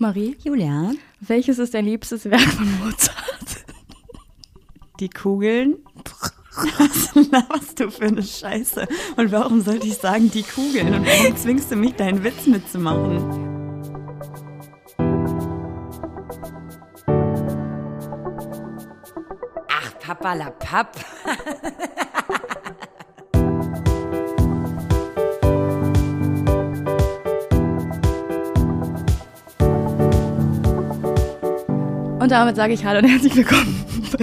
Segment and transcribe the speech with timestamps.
[0.00, 3.66] Marie, Julia, welches ist dein liebstes Werk von Mozart?
[4.98, 5.76] die Kugeln.
[6.78, 8.88] Was laberst du für eine Scheiße?
[9.18, 10.94] Und warum sollte ich sagen, die Kugeln?
[10.94, 13.18] Und warum zwingst du mich, deinen Witz mitzumachen?
[19.68, 20.96] Ach, Papa la Papp.
[32.30, 33.84] Und damit sage ich Hallo und herzlich willkommen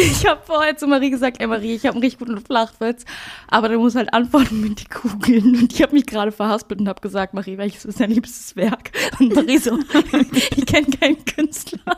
[0.00, 3.04] Ich habe vorher zu Marie gesagt, ey Marie, ich habe einen richtig guten Flachwitz,
[3.48, 5.56] aber du musst halt antworten mit die Kugeln.
[5.56, 8.92] Und ich habe mich gerade verhaspelt und habe gesagt, Marie, welches ist dein liebstes Werk?
[9.18, 9.76] Und Marie so,
[10.56, 11.96] ich kenne keinen Künstler,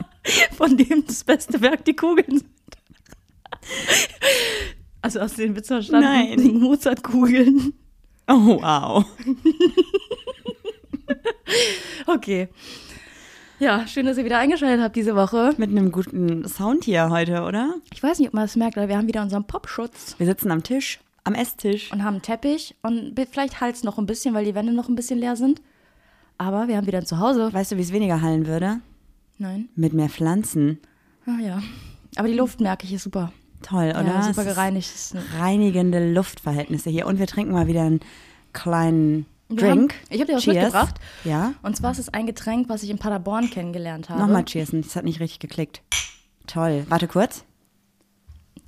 [0.57, 2.49] von dem das beste Werk die Kugeln sind.
[5.03, 6.07] Also du den Witz verstanden?
[6.07, 6.59] Nein.
[6.59, 7.73] Mozart-Kugeln.
[8.27, 9.05] Oh, wow.
[12.07, 12.47] Okay.
[13.59, 15.53] Ja, schön, dass ihr wieder eingeschaltet habt diese Woche.
[15.57, 17.75] Mit einem guten Sound hier heute, oder?
[17.93, 20.49] Ich weiß nicht, ob man das merkt, aber wir haben wieder unseren Popschutz Wir sitzen
[20.51, 21.91] am Tisch, am Esstisch.
[21.91, 24.95] und haben einen Teppich und vielleicht halt's noch ein bisschen, weil die Wände noch ein
[24.95, 25.61] bisschen leer sind.
[26.37, 27.53] Aber wir haben wieder ein Zuhause.
[27.53, 28.79] Weißt du, wie es weniger hallen würde?
[29.37, 29.69] Nein.
[29.75, 30.79] Mit mehr Pflanzen.
[31.27, 31.61] Ah ja.
[32.15, 33.31] Aber die Luft merke ich ist super.
[33.61, 34.03] Toll, oder?
[34.05, 34.89] Ja, super gereinigt.
[35.39, 37.05] Reinigende Luftverhältnisse hier.
[37.07, 37.99] Und wir trinken mal wieder einen
[38.53, 39.93] kleinen Drink.
[39.93, 40.55] haben- ich habe dir was Cheers.
[40.55, 40.95] mitgebracht.
[41.23, 41.53] Ja.
[41.61, 44.21] Und zwar ist es ein Getränk, was ich in Paderborn kennengelernt habe.
[44.21, 44.81] Nochmal cheersen.
[44.81, 45.81] Das hat nicht richtig geklickt.
[46.47, 46.85] Toll.
[46.89, 47.43] Warte kurz.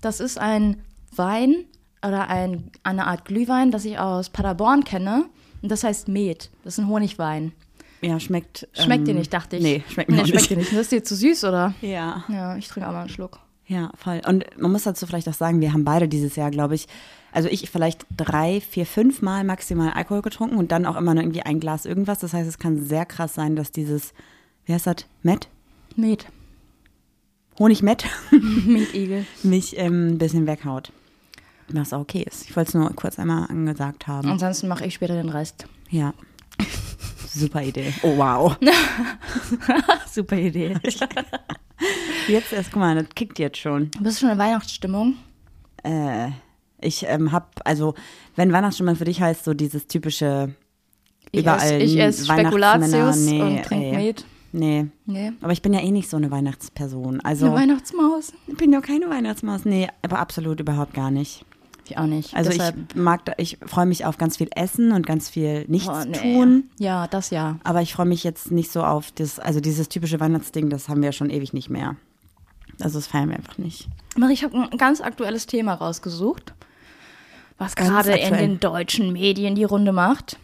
[0.02, 0.81] Das ist ein
[1.16, 1.66] Wein
[2.05, 5.25] oder ein, eine Art Glühwein, das ich aus Paderborn kenne.
[5.61, 6.50] Und das heißt Met.
[6.63, 7.53] Das ist ein Honigwein.
[8.02, 8.67] Ja, schmeckt.
[8.73, 9.63] Schmeckt dir ähm, nicht, dachte ich.
[9.63, 10.52] Nee, schmeckt mir nee, schmeckt nicht.
[10.52, 10.73] dir nicht.
[10.73, 11.73] Ist dir zu süß, oder?
[11.81, 12.25] Ja.
[12.28, 13.39] Ja, ich trinke auch mal einen Schluck.
[13.73, 14.21] Ja, voll.
[14.27, 16.88] Und man muss dazu vielleicht auch sagen, wir haben beide dieses Jahr, glaube ich,
[17.31, 21.23] also ich vielleicht drei, vier, fünf Mal maximal Alkohol getrunken und dann auch immer nur
[21.23, 22.19] irgendwie ein Glas irgendwas.
[22.19, 24.13] Das heißt, es kann sehr krass sein, dass dieses,
[24.66, 25.47] wie heißt das, Met?
[25.95, 26.28] Met.
[27.57, 28.06] Honig-Met
[28.67, 29.25] Metigel.
[29.44, 30.91] mich ähm, ein bisschen weghaut.
[31.69, 32.47] Was auch okay ist.
[32.47, 34.29] Ich wollte es nur kurz einmal angesagt haben.
[34.29, 35.66] Ansonsten mache ich später den Rest.
[35.89, 36.13] Ja.
[37.33, 37.94] Super Idee.
[38.03, 38.55] Oh, wow.
[40.11, 40.75] Super Idee.
[42.27, 43.91] Jetzt erst, guck mal, das kickt jetzt schon.
[43.99, 45.16] Bist du schon in Weihnachtsstimmung?
[45.83, 46.29] Äh,
[46.79, 47.95] ich ähm, hab, also,
[48.35, 50.55] wenn Weihnachtsstimmung für dich heißt, so dieses typische
[51.31, 53.97] Ich überall esse, ich esse Spekulatius nee, und trinke ey.
[53.97, 54.25] Met.
[54.53, 54.85] Nee.
[55.05, 55.31] Nee.
[55.41, 57.19] Aber ich bin ja eh nicht so eine Weihnachtsperson.
[57.21, 58.33] Also, Eine Weihnachtsmaus?
[58.47, 59.65] ich bin ja keine Weihnachtsmaus.
[59.65, 61.44] Nee, aber absolut überhaupt gar nicht.
[61.85, 62.33] Ich auch nicht.
[62.33, 65.89] Also, Deshalb, ich mag, ich freue mich auf ganz viel Essen und ganz viel nichts
[65.89, 66.17] oh, nee.
[66.17, 66.69] tun.
[66.79, 67.59] Ja, das ja.
[67.63, 71.01] Aber ich freue mich jetzt nicht so auf das, also dieses typische Weihnachtsding, das haben
[71.01, 71.95] wir schon ewig nicht mehr.
[72.79, 73.88] Also, das feiern wir einfach nicht.
[74.16, 76.53] Marie, ich habe ein ganz aktuelles Thema rausgesucht,
[77.57, 78.47] was Ganz gerade in aktuell.
[78.47, 80.38] den deutschen Medien die Runde macht.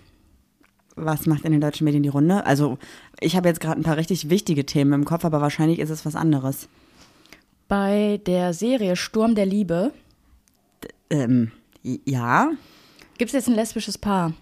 [0.96, 2.46] Was macht in den deutschen Medien die Runde?
[2.46, 2.78] Also,
[3.22, 6.06] ich habe jetzt gerade ein paar richtig wichtige Themen im Kopf, aber wahrscheinlich ist es
[6.06, 6.68] was anderes.
[7.70, 9.94] Bei der Serie Sturm der Liebe
[11.10, 11.52] Ähm,
[11.84, 12.52] ja,
[13.18, 14.34] gibt es jetzt ein lesbisches Paar.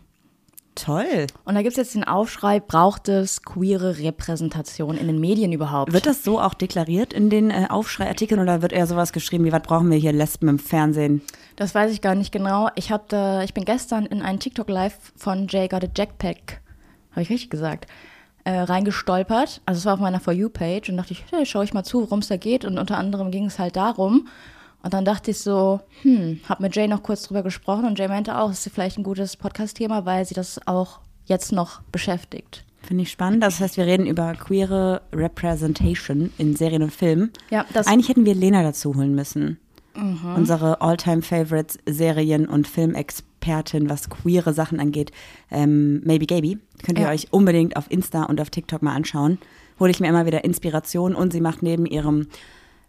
[0.76, 1.28] toll.
[1.46, 5.94] Und da gibt es jetzt den Aufschrei, braucht es queere Repräsentation in den Medien überhaupt?
[5.94, 9.52] Wird das so auch deklariert in den äh, Aufschreiartikeln oder wird eher sowas geschrieben, wie
[9.52, 11.22] was brauchen wir hier Lesben im Fernsehen?
[11.56, 12.70] Das weiß ich gar nicht genau.
[12.76, 16.62] Ich, hab da, ich bin gestern in einen TikTok-Live von Jay Got a Jackpack,
[17.12, 17.88] habe ich richtig gesagt,
[18.44, 19.62] äh, reingestolpert.
[19.66, 22.02] Also es war auf meiner For You-Page und dachte ich, hey, schaue ich mal zu,
[22.02, 22.64] worum es da geht.
[22.64, 24.28] Und unter anderem ging es halt darum.
[24.84, 28.08] Und dann dachte ich so, hm, hab mit Jay noch kurz drüber gesprochen und Jay
[28.08, 32.64] meinte auch, es ist vielleicht ein gutes Podcast-Thema, weil sie das auch jetzt noch beschäftigt.
[32.84, 33.44] Finde ich spannend.
[33.44, 37.32] Das heißt, wir reden über queere Representation in Serien und Filmen.
[37.50, 39.60] Ja, das- Eigentlich hätten wir Lena dazu holen müssen.
[40.36, 45.12] Unsere All-Time-Favorites Serien- und Filmexpertin, was queere Sachen angeht.
[45.50, 46.60] Ähm, Maybe Gaby.
[46.84, 47.10] Könnt ihr Ja.
[47.12, 49.40] euch unbedingt auf Insta und auf TikTok mal anschauen.
[49.80, 52.28] Hole ich mir immer wieder Inspiration und sie macht neben ihrem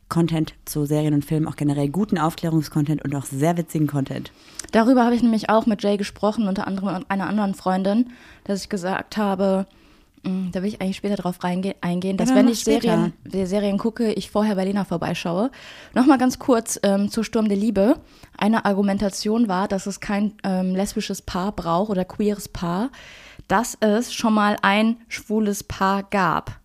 [0.09, 4.33] Content zu Serien und Filmen auch generell guten Aufklärungskontent und auch sehr witzigen Content.
[4.73, 8.11] Darüber habe ich nämlich auch mit Jay gesprochen, unter anderem mit einer anderen Freundin,
[8.45, 9.67] dass ich gesagt habe,
[10.23, 13.79] mh, da will ich eigentlich später drauf reinge- eingehen, dass dann wenn ich Serien, Serien
[13.79, 15.51] gucke, ich vorher bei Lena vorbeischaue.
[15.95, 17.97] Nochmal ganz kurz ähm, zu Sturm der Liebe.
[18.37, 22.91] Eine Argumentation war, dass es kein ähm, lesbisches Paar braucht oder queeres Paar,
[23.47, 26.59] dass es schon mal ein schwules Paar gab.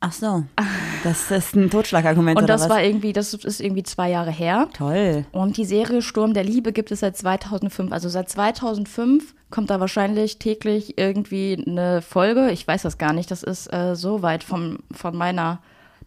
[0.00, 0.44] Ach so,
[1.04, 4.68] das ist ein Totschlagargument Und das war irgendwie, das ist irgendwie zwei Jahre her.
[4.72, 5.26] Toll.
[5.32, 7.92] Und die Serie Sturm der Liebe gibt es seit 2005.
[7.92, 12.50] Also seit 2005 kommt da wahrscheinlich täglich irgendwie eine Folge.
[12.50, 13.30] Ich weiß das gar nicht.
[13.30, 15.60] Das ist äh, so weit vom, von meiner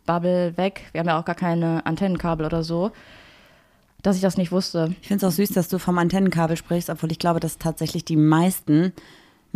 [0.05, 0.81] Bubble weg.
[0.91, 2.91] Wir haben ja auch gar keine Antennenkabel oder so.
[4.01, 4.95] dass ich das nicht wusste.
[5.01, 8.05] Ich finde es auch süß, dass du vom Antennenkabel sprichst, obwohl ich glaube, dass tatsächlich
[8.05, 8.93] die meisten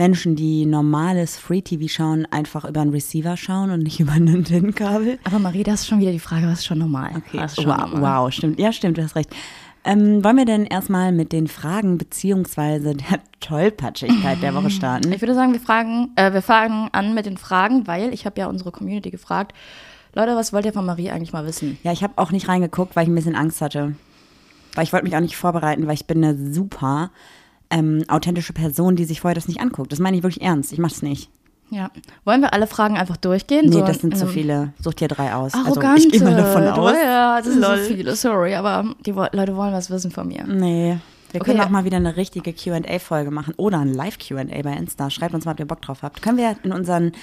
[0.01, 5.19] Menschen, die normales Free-TV schauen, einfach über einen Receiver schauen und nicht über ein Antennenkabel.
[5.25, 7.11] Aber Marie, das ist schon wieder die Frage, was ist schon normal?
[7.17, 8.23] Okay, Was ist schon wow, normal?
[8.23, 8.59] wow, stimmt.
[8.59, 9.29] Ja, stimmt, du hast recht.
[9.83, 15.11] Ähm, wollen wir denn erstmal mit den Fragen beziehungsweise der Tollpatschigkeit der Woche starten?
[15.13, 18.39] Ich würde sagen, wir fragen, äh, wir fangen an mit den Fragen, weil ich habe
[18.39, 19.53] ja unsere Community gefragt.
[20.15, 21.77] Leute, was wollt ihr von Marie eigentlich mal wissen?
[21.83, 23.93] Ja, ich habe auch nicht reingeguckt, weil ich ein bisschen Angst hatte.
[24.73, 27.11] Weil ich wollte mich auch nicht vorbereiten, weil ich bin eine super
[27.71, 29.91] ähm, authentische Person, die sich vorher das nicht anguckt.
[29.91, 30.71] Das meine ich wirklich ernst.
[30.73, 31.29] Ich mach's nicht.
[31.71, 31.89] Ja.
[32.25, 33.67] Wollen wir alle Fragen einfach durchgehen?
[33.67, 34.73] Nee, So, das sind zu ähm, viele.
[34.83, 35.53] Such dir drei aus.
[35.53, 35.87] Arrogante.
[35.87, 36.93] Also ich gehe mal davon aus.
[37.01, 37.77] Ja, das sind Lol.
[37.77, 40.43] so viele, sorry, aber die Leute wollen was wissen von mir.
[40.45, 40.97] Nee.
[41.31, 41.51] Wir Okay.
[41.51, 45.09] können auch mal wieder eine richtige QA-Folge machen oder ein Live-QA bei Insta.
[45.09, 46.21] Schreibt uns mal, ob ihr Bock drauf habt.
[46.21, 47.13] Können wir in unseren,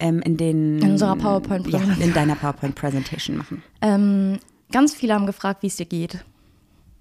[0.00, 0.80] ähm, in den.
[0.82, 3.62] In unserer PowerPoint Ja, in deiner PowerPoint-Präsentation machen.
[3.80, 4.40] Ähm,
[4.72, 6.24] ganz viele haben gefragt, wie es dir geht.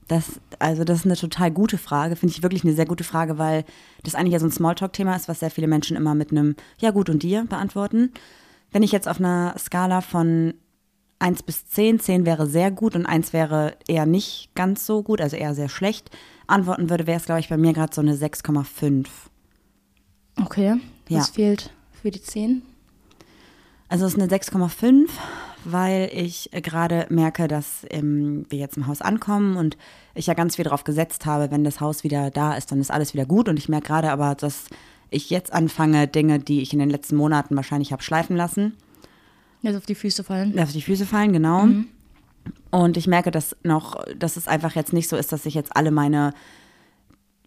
[0.07, 3.37] Das, also das ist eine total gute Frage, finde ich wirklich eine sehr gute Frage,
[3.37, 3.63] weil
[4.03, 6.91] das eigentlich ja so ein Smalltalk-Thema ist, was sehr viele Menschen immer mit einem Ja
[6.91, 8.11] gut und dir beantworten.
[8.71, 10.55] Wenn ich jetzt auf einer Skala von
[11.19, 15.21] 1 bis 10, 10 wäre sehr gut und 1 wäre eher nicht ganz so gut,
[15.21, 16.09] also eher sehr schlecht,
[16.47, 19.07] antworten würde, wäre es, glaube ich, bei mir gerade so eine 6,5.
[20.41, 20.75] Okay.
[21.07, 21.19] Ja.
[21.19, 21.71] Was fehlt
[22.01, 22.63] für die 10?
[23.87, 25.07] Also es ist eine 6,5,
[25.65, 29.77] weil ich äh, gerade merke, dass ähm, wir jetzt im Haus ankommen und
[30.15, 32.91] ich ja ganz viel darauf gesetzt habe, wenn das Haus wieder da ist, dann ist
[32.91, 33.49] alles wieder gut.
[33.49, 34.65] Und ich merke gerade aber, dass
[35.09, 38.73] ich jetzt anfange, Dinge, die ich in den letzten Monaten wahrscheinlich habe schleifen lassen,
[39.61, 40.59] Jetzt auf die Füße fallen.
[40.59, 41.67] auf die Füße fallen, genau.
[42.71, 45.75] Und ich merke, dass noch, dass es einfach jetzt nicht so ist, dass sich jetzt
[45.77, 46.33] alle meine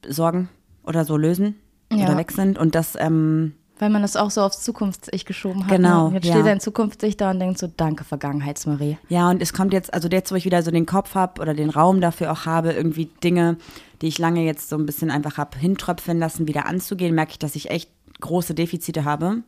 [0.09, 0.49] Sorgen
[0.85, 1.57] oder so lösen
[1.93, 2.07] Ja.
[2.07, 2.59] oder weg sind.
[2.59, 5.71] Und das, ähm, Weil man das auch so aufs Zukunfts-Ich geschoben hat.
[5.71, 6.15] Genau, Ne?
[6.15, 6.35] Jetzt ja.
[6.35, 8.99] steht er in Zukunfts-Ich da und denkt so, danke Vergangenheitsmarie.
[9.09, 11.53] Ja, und es kommt jetzt, also jetzt, wo ich wieder so den Kopf habe oder
[11.53, 13.59] den Raum dafür auch habe, irgendwie Dinge,
[14.01, 17.39] die ich lange jetzt so ein bisschen einfach habe hintröpfeln lassen, wieder anzugehen, merke ich,
[17.39, 17.91] dass ich echt
[18.21, 19.43] große Defizite habe.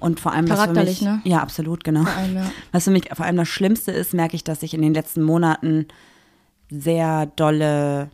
[0.00, 1.20] Und vor allem, was für Charakterlich, mich, ne?
[1.24, 2.04] Ja, absolut, genau.
[2.04, 2.50] Vor allem, ja.
[2.72, 5.22] Was für mich vor allem das Schlimmste ist, merke ich, dass ich in den letzten
[5.22, 5.86] Monaten
[6.70, 8.10] sehr dolle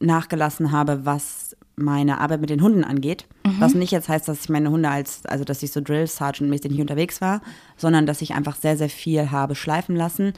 [0.00, 3.26] nachgelassen habe, was meine Arbeit mit den Hunden angeht.
[3.58, 6.70] Was nicht jetzt heißt, dass ich meine Hunde als, also dass ich so Drill Sergeant-mäßig
[6.70, 7.40] nicht unterwegs war,
[7.76, 10.32] sondern dass ich einfach sehr, sehr viel habe schleifen lassen.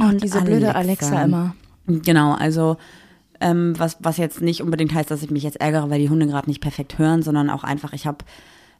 [0.00, 1.54] Und diese blöde Alexa immer.
[1.86, 2.76] Genau, also
[3.40, 6.26] ähm, was, was jetzt nicht unbedingt heißt, dass ich mich jetzt ärgere, weil die Hunde
[6.26, 8.18] gerade nicht perfekt hören, sondern auch einfach, ich habe,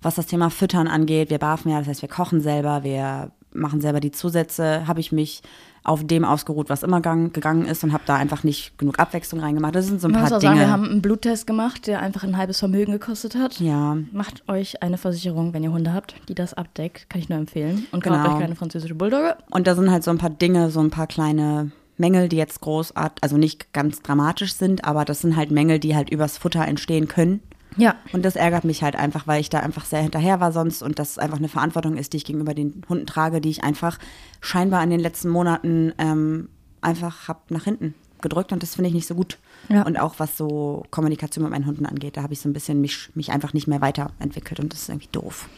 [0.01, 3.81] was das Thema Füttern angeht, wir barfen ja, das heißt, wir kochen selber, wir machen
[3.81, 5.43] selber die Zusätze, habe ich mich
[5.85, 9.41] auf dem ausgeruht, was immer gang, gegangen ist und habe da einfach nicht genug Abwechslung
[9.41, 9.75] reingemacht.
[9.75, 10.55] Das sind so ein Man muss paar auch Dinge.
[10.57, 13.61] sagen, wir haben einen Bluttest gemacht, der einfach ein halbes Vermögen gekostet hat.
[13.61, 17.09] ja, Macht euch eine Versicherung, wenn ihr Hunde habt, die das abdeckt.
[17.11, 17.87] Kann ich nur empfehlen.
[17.93, 18.35] Und kauft Genau.
[18.35, 19.37] euch keine französische Bulldogge.
[19.51, 22.61] Und da sind halt so ein paar Dinge, so ein paar kleine Mängel, die jetzt
[22.63, 26.67] großartig, also nicht ganz dramatisch sind, aber das sind halt Mängel, die halt übers Futter
[26.67, 27.41] entstehen können.
[27.77, 27.97] Ja.
[28.13, 30.99] Und das ärgert mich halt einfach, weil ich da einfach sehr hinterher war sonst und
[30.99, 33.99] das einfach eine Verantwortung ist, die ich gegenüber den Hunden trage, die ich einfach
[34.41, 36.49] scheinbar in den letzten Monaten ähm,
[36.81, 39.39] einfach hab nach hinten gedrückt und das finde ich nicht so gut.
[39.69, 39.83] Ja.
[39.83, 42.81] Und auch was so Kommunikation mit meinen Hunden angeht, da habe ich so ein bisschen
[42.81, 45.49] mich, mich einfach nicht mehr weiterentwickelt und das ist irgendwie doof.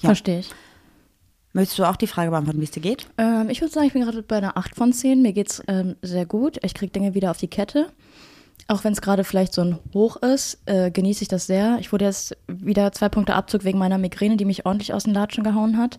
[0.00, 0.08] Ja.
[0.08, 0.50] Verstehe ich.
[1.52, 3.08] Möchtest du auch die Frage beantworten, wie es dir geht?
[3.16, 5.22] Ähm, ich würde sagen, ich bin gerade bei einer 8 von 10.
[5.22, 6.58] Mir geht's ähm, sehr gut.
[6.62, 7.90] Ich kriege Dinge wieder auf die Kette.
[8.70, 11.78] Auch wenn es gerade vielleicht so ein Hoch ist, äh, genieße ich das sehr.
[11.80, 15.14] Ich wurde jetzt wieder zwei Punkte Abzug wegen meiner Migräne, die mich ordentlich aus den
[15.14, 15.98] Latschen gehauen hat.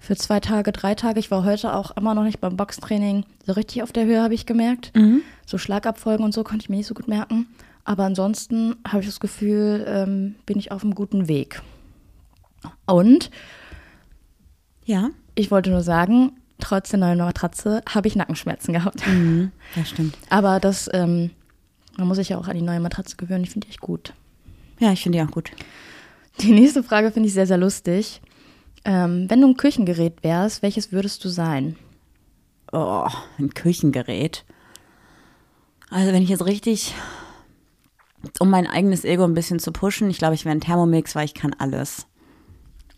[0.00, 1.18] Für zwei Tage, drei Tage.
[1.18, 4.34] Ich war heute auch immer noch nicht beim Boxtraining so richtig auf der Höhe, habe
[4.34, 4.92] ich gemerkt.
[5.46, 7.46] So Schlagabfolgen und so konnte ich mir nicht so gut merken.
[7.84, 11.62] Aber ansonsten habe ich das Gefühl, ähm, bin ich auf einem guten Weg.
[12.84, 13.30] Und
[14.84, 15.08] Ja.
[15.34, 19.06] ich wollte nur sagen, trotz der neuen Matratze habe ich Nackenschmerzen gehabt.
[19.06, 20.18] Mhm, das stimmt.
[20.28, 21.30] Aber das, ähm,
[21.96, 23.44] man muss sich ja auch an die neue Matratze gewöhnen.
[23.44, 24.14] Ich finde die echt gut.
[24.78, 25.50] Ja, ich finde die auch gut.
[26.40, 28.20] Die nächste Frage finde ich sehr, sehr lustig.
[28.84, 31.76] Ähm, wenn du ein Küchengerät wärst, welches würdest du sein?
[32.72, 33.08] Oh,
[33.38, 34.44] ein Küchengerät.
[35.90, 36.94] Also wenn ich jetzt richtig,
[38.40, 41.24] um mein eigenes Ego ein bisschen zu pushen, ich glaube, ich wäre ein Thermomix, weil
[41.24, 42.06] ich kann alles.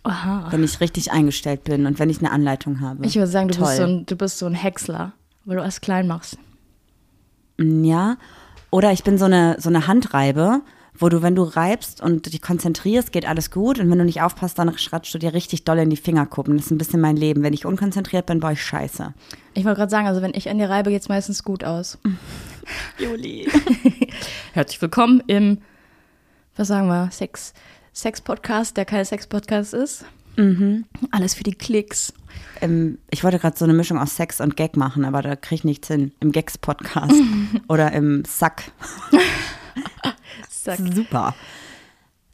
[0.03, 0.47] Aha.
[0.51, 3.05] Wenn ich richtig eingestellt bin und wenn ich eine Anleitung habe.
[3.05, 5.13] Ich würde sagen, du bist, so ein, du bist so ein Häcksler,
[5.45, 6.39] weil du alles klein machst.
[7.59, 8.17] Ja.
[8.77, 10.61] Oder ich bin so eine, so eine Handreibe,
[10.93, 13.79] wo du, wenn du reibst und dich konzentrierst, geht alles gut.
[13.79, 16.59] Und wenn du nicht aufpasst, dann schratzt du dir richtig doll in die Fingerkuppen.
[16.59, 17.43] Das ist ein bisschen mein Leben.
[17.43, 19.15] Wenn ich unkonzentriert bin, baue ich Scheiße.
[19.55, 21.97] Ich wollte gerade sagen, also wenn ich an dir reibe, geht es meistens gut aus.
[22.99, 23.49] Juli.
[24.53, 25.63] Herzlich willkommen im,
[26.55, 27.55] was sagen wir, Sex,
[27.95, 30.05] Sex-Podcast, der kein Sex-Podcast ist.
[31.13, 32.13] Alles für die Klicks.
[32.61, 35.57] Im, ich wollte gerade so eine Mischung aus Sex und Gag machen, aber da kriege
[35.57, 36.13] ich nichts hin.
[36.21, 37.15] Im Gags-Podcast
[37.69, 38.65] oder im Sack.
[40.49, 40.79] Zack.
[40.79, 41.35] Super.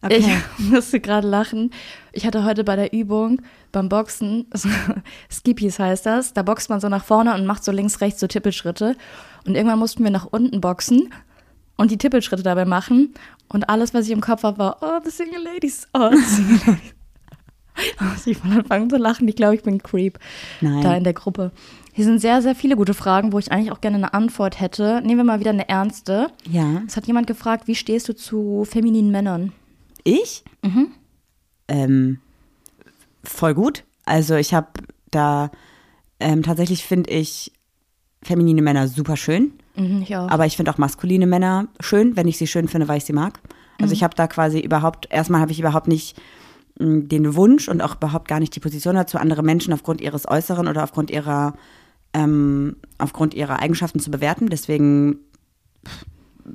[0.09, 0.27] Ich
[0.59, 1.71] musste gerade lachen.
[2.13, 4.47] Ich hatte heute bei der Übung beim Boxen,
[5.31, 8.27] Skippies heißt das, da boxt man so nach vorne und macht so links, rechts so
[8.27, 8.97] Tippelschritte.
[9.47, 11.13] Und irgendwann mussten wir nach unten boxen
[11.77, 13.15] und die Tippelschritte dabei machen.
[13.49, 16.59] Und alles, was ich im Kopf habe, war, oh, the single ladies, oh, the single
[16.67, 16.95] ladies.
[18.27, 19.27] Ich von anfangen zu lachen.
[19.29, 20.19] Ich glaube, ich bin Creep
[20.61, 20.83] Nein.
[20.83, 21.51] da in der Gruppe.
[21.95, 25.01] Hier sind sehr, sehr viele gute Fragen, wo ich eigentlich auch gerne eine Antwort hätte.
[25.05, 26.29] Nehmen wir mal wieder eine ernste.
[26.51, 26.83] Ja.
[26.87, 29.53] Es hat jemand gefragt, wie stehst du zu femininen Männern?
[30.05, 30.45] Ich?
[31.69, 32.19] Ähm,
[33.25, 33.85] voll gut.
[34.05, 34.69] Also ich habe
[35.11, 35.51] da
[36.21, 37.53] ähm, tatsächlich finde ich
[38.23, 40.29] feminine Männer super schön, Mhm, ich auch.
[40.31, 43.13] aber ich finde auch maskuline Männer schön, wenn ich sie schön finde, weil ich sie
[43.13, 43.41] mag.
[43.81, 46.17] Also ich habe da quasi überhaupt, erstmal habe ich überhaupt nicht
[46.79, 50.69] den Wunsch und auch überhaupt gar nicht die Position dazu, andere Menschen aufgrund ihres Äußeren
[50.69, 51.55] oder aufgrund ihrer
[52.15, 54.49] ähm, aufgrund ihrer Eigenschaften zu bewerten.
[54.49, 55.19] Deswegen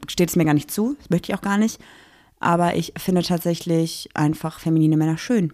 [0.07, 1.79] steht es mir gar nicht zu, das möchte ich auch gar nicht.
[2.39, 5.53] Aber ich finde tatsächlich einfach feminine Männer schön.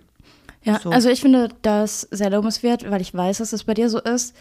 [0.63, 0.89] Ja, So.
[0.91, 4.36] also ich finde das sehr lobenswert, weil ich weiß, dass es bei dir so ist.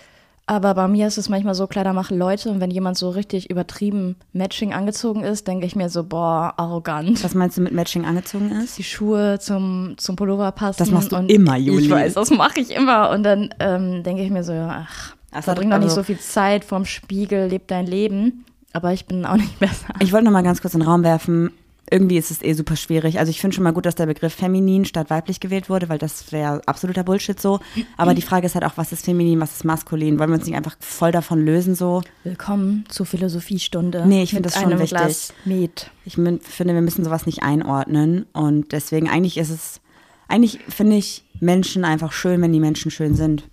[0.46, 2.50] Aber bei mir ist es manchmal so, Kleider machen Leute.
[2.50, 7.22] Und wenn jemand so richtig übertrieben Matching angezogen ist, denke ich mir so, boah, arrogant.
[7.22, 8.76] Was meinst du mit Matching angezogen ist?
[8.76, 10.78] Die Schuhe zum, zum Pullover passen.
[10.78, 11.84] Das machst du immer, Juli.
[11.84, 13.10] Ich weiß, das mache ich immer.
[13.10, 16.18] Und dann ähm, denke ich mir so, ach, Das verbring doch nicht also- so viel
[16.18, 18.44] Zeit vorm Spiegel, leb dein Leben.
[18.72, 19.94] Aber ich bin auch nicht besser.
[20.00, 21.50] Ich wollte noch mal ganz kurz in den Raum werfen.
[21.92, 23.18] Irgendwie ist es eh super schwierig.
[23.18, 25.98] Also ich finde schon mal gut, dass der Begriff feminin statt weiblich gewählt wurde, weil
[25.98, 27.60] das wäre absoluter Bullshit so.
[27.98, 30.18] Aber die Frage ist halt auch, was ist feminin, was ist maskulin?
[30.18, 32.00] Wollen wir uns nicht einfach voll davon lösen so?
[32.24, 34.04] Willkommen zur Philosophiestunde.
[34.06, 34.88] Nee, ich find mit das schon wichtig.
[34.88, 35.90] Glas Met.
[36.06, 36.40] Ich finde,
[36.74, 38.24] wir müssen sowas nicht einordnen.
[38.32, 39.82] Und deswegen eigentlich ist es,
[40.28, 43.44] eigentlich finde ich Menschen einfach schön, wenn die Menschen schön sind.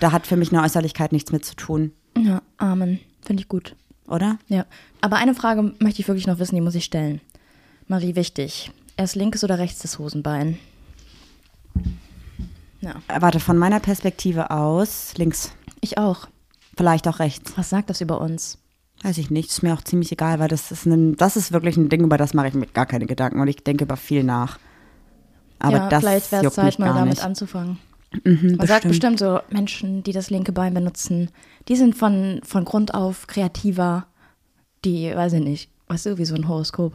[0.00, 3.00] Da hat für mich eine Äußerlichkeit nichts mit zu tun, Ja, Amen.
[3.20, 3.76] Finde ich gut.
[4.08, 4.38] oder?
[4.48, 4.64] Ja,
[5.02, 7.20] aber eine Frage möchte ich wirklich noch wissen, die muss ich stellen.
[7.88, 8.70] Marie, wichtig.
[8.96, 10.58] Erst linkes oder rechts das Hosenbein?
[12.80, 16.26] Ja, Äh, Warte, von meiner Perspektive aus, links, ich auch.
[16.76, 17.52] vielleicht auch rechts.
[17.56, 18.58] Was sagt das über uns?
[19.02, 21.76] Weiß ich nicht, ist mir auch ziemlich egal, weil das ist, ein, das ist wirklich
[21.76, 24.24] ein Ding, über das mache ich mir gar keine Gedanken und ich denke über viel
[24.24, 24.58] nach.
[25.58, 27.22] Aber ja, das vielleicht wäre es Zeit, mal damit nicht.
[27.24, 27.78] anzufangen.
[28.24, 31.30] Mhm, Man sagt bestimmt so, Menschen, die das linke Bein benutzen,
[31.68, 34.06] die sind von, von Grund auf kreativer,
[34.84, 36.92] die, weiß ich nicht, weißt du, wie so ein Horoskop.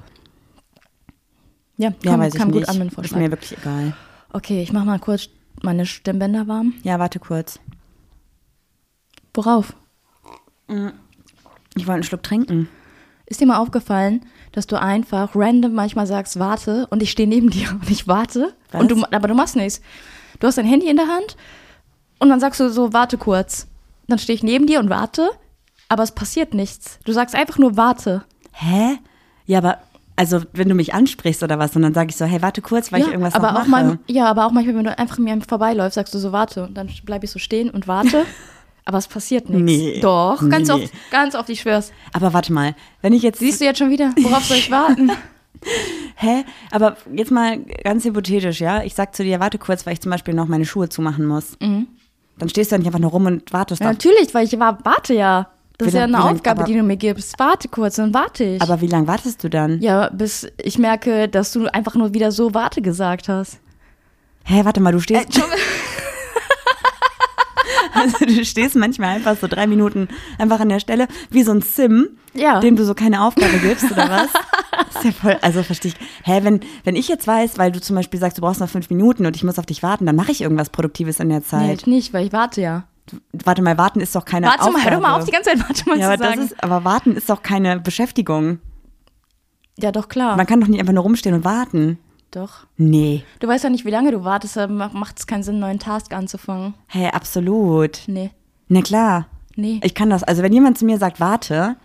[1.82, 2.60] Ja, ja, kam, weiß ich kam nicht.
[2.60, 3.94] gut an, mein ist mir wirklich egal.
[4.34, 5.30] Okay, ich mache mal kurz
[5.64, 6.76] meine Stimmbänder warm.
[6.84, 7.60] Ja, warte kurz.
[9.34, 9.74] Worauf?
[10.68, 12.70] Ich wollte einen Schluck trinken.
[13.26, 17.50] Ist dir mal aufgefallen, dass du einfach random manchmal sagst, warte und ich stehe neben
[17.50, 18.82] dir und ich warte Was?
[18.82, 19.82] und du, aber du machst nichts.
[20.40, 21.36] Du hast dein Handy in der Hand
[22.20, 23.68] und dann sagst du so, warte kurz.
[24.08, 25.30] Dann stehe ich neben dir und warte,
[25.90, 27.00] aber es passiert nichts.
[27.06, 28.24] Du sagst einfach nur warte.
[28.52, 28.98] Hä?
[29.46, 29.80] Ja, aber,
[30.16, 32.92] also, wenn du mich ansprichst oder was, und dann sage ich so, hey, warte kurz,
[32.92, 33.86] weil ich irgendwas aber auch mache.
[33.86, 36.76] mal, ja, aber auch manchmal, wenn du einfach mir vorbeiläufst, sagst du so warte und
[36.76, 38.26] dann bleibe ich so stehen und warte.
[38.86, 39.64] aber es passiert nichts.
[39.66, 40.00] Nee.
[40.02, 40.74] Doch, ganz Nee.
[40.74, 41.92] oft, ganz oft, ich schwör's.
[42.14, 43.40] Aber warte mal, wenn ich jetzt.
[43.40, 44.12] Siehst du jetzt schon wieder?
[44.22, 45.12] Worauf soll ich warten?
[46.16, 46.44] Hä?
[46.72, 48.84] Aber jetzt mal ganz hypothetisch, ja?
[48.84, 51.58] Ich sag zu dir, warte kurz, weil ich zum Beispiel noch meine Schuhe zumachen muss.
[51.60, 53.86] Dann stehst du ja nicht einfach nur rum und wartest Mhm.
[53.88, 55.50] Ja, natürlich, weil ich war, warte ja.
[55.86, 57.38] Das ist ja eine lang- Aufgabe, aber- die du mir gibst.
[57.40, 58.62] Warte kurz, dann warte ich.
[58.62, 59.80] Aber wie lange wartest du dann?
[59.82, 63.60] ja, bis ich merke, dass du einfach nur wieder so warte gesagt hast.
[64.44, 65.42] Hä, warte mal, du Äh, stehst.
[67.94, 70.08] also du stehst manchmal einfach so drei Minuten
[70.38, 72.60] einfach an der Stelle, wie so ein Sim, Ja.
[72.60, 74.30] dem du so keine Aufgabe gibst, oder was?
[74.94, 75.98] Das ist ja voll, also verstehe ich.
[76.26, 78.90] Hä, wenn, wenn ich jetzt weiß, weil du zum Beispiel sagst, du brauchst noch fünf
[78.90, 81.46] Minuten und ich muss auf dich warten, dann mache ich irgendwas Produktives in der Nee,
[81.46, 81.88] Zeit.
[81.88, 82.84] nicht, weil ich warte ja.
[83.44, 84.78] Warte mal, warten ist doch keine Warte Aufgabe.
[84.78, 86.42] mal, hör doch mal auf, die ganze Zeit warte mal ja, zu aber sagen.
[86.42, 88.60] ist, aber warten ist doch keine Beschäftigung.
[89.78, 90.38] ja, doch, klar.
[90.38, 91.98] Man kann doch nicht einfach nur rumstehen und warten.
[92.32, 92.68] doch.
[92.78, 93.24] Nee.
[93.40, 96.14] Du weißt ja nicht, wie lange du wartest, macht es keinen Sinn, einen neuen Task
[96.14, 96.74] anzufangen.
[96.88, 98.04] Hä, absolut.
[98.08, 98.32] Nee.
[98.70, 99.28] Na klar.
[99.58, 99.82] Nee.
[99.84, 100.24] Ich kann das.
[100.24, 101.76] Also wenn jemand zu mir sagt, warte,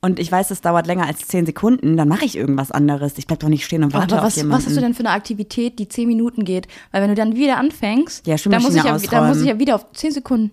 [0.00, 3.18] und ich weiß, es dauert länger als zehn Sekunden, dann mache ich irgendwas anderes.
[3.18, 4.58] Ich bleib doch nicht stehen und warte aber auf was, jemanden.
[4.58, 6.68] was hast du denn für eine Aktivität, die zehn Minuten geht?
[6.92, 9.58] Weil wenn du dann wieder anfängst, Ja, dann, muss ich ja, dann muss ich ja
[9.58, 10.52] wieder auf zehn Sekunden.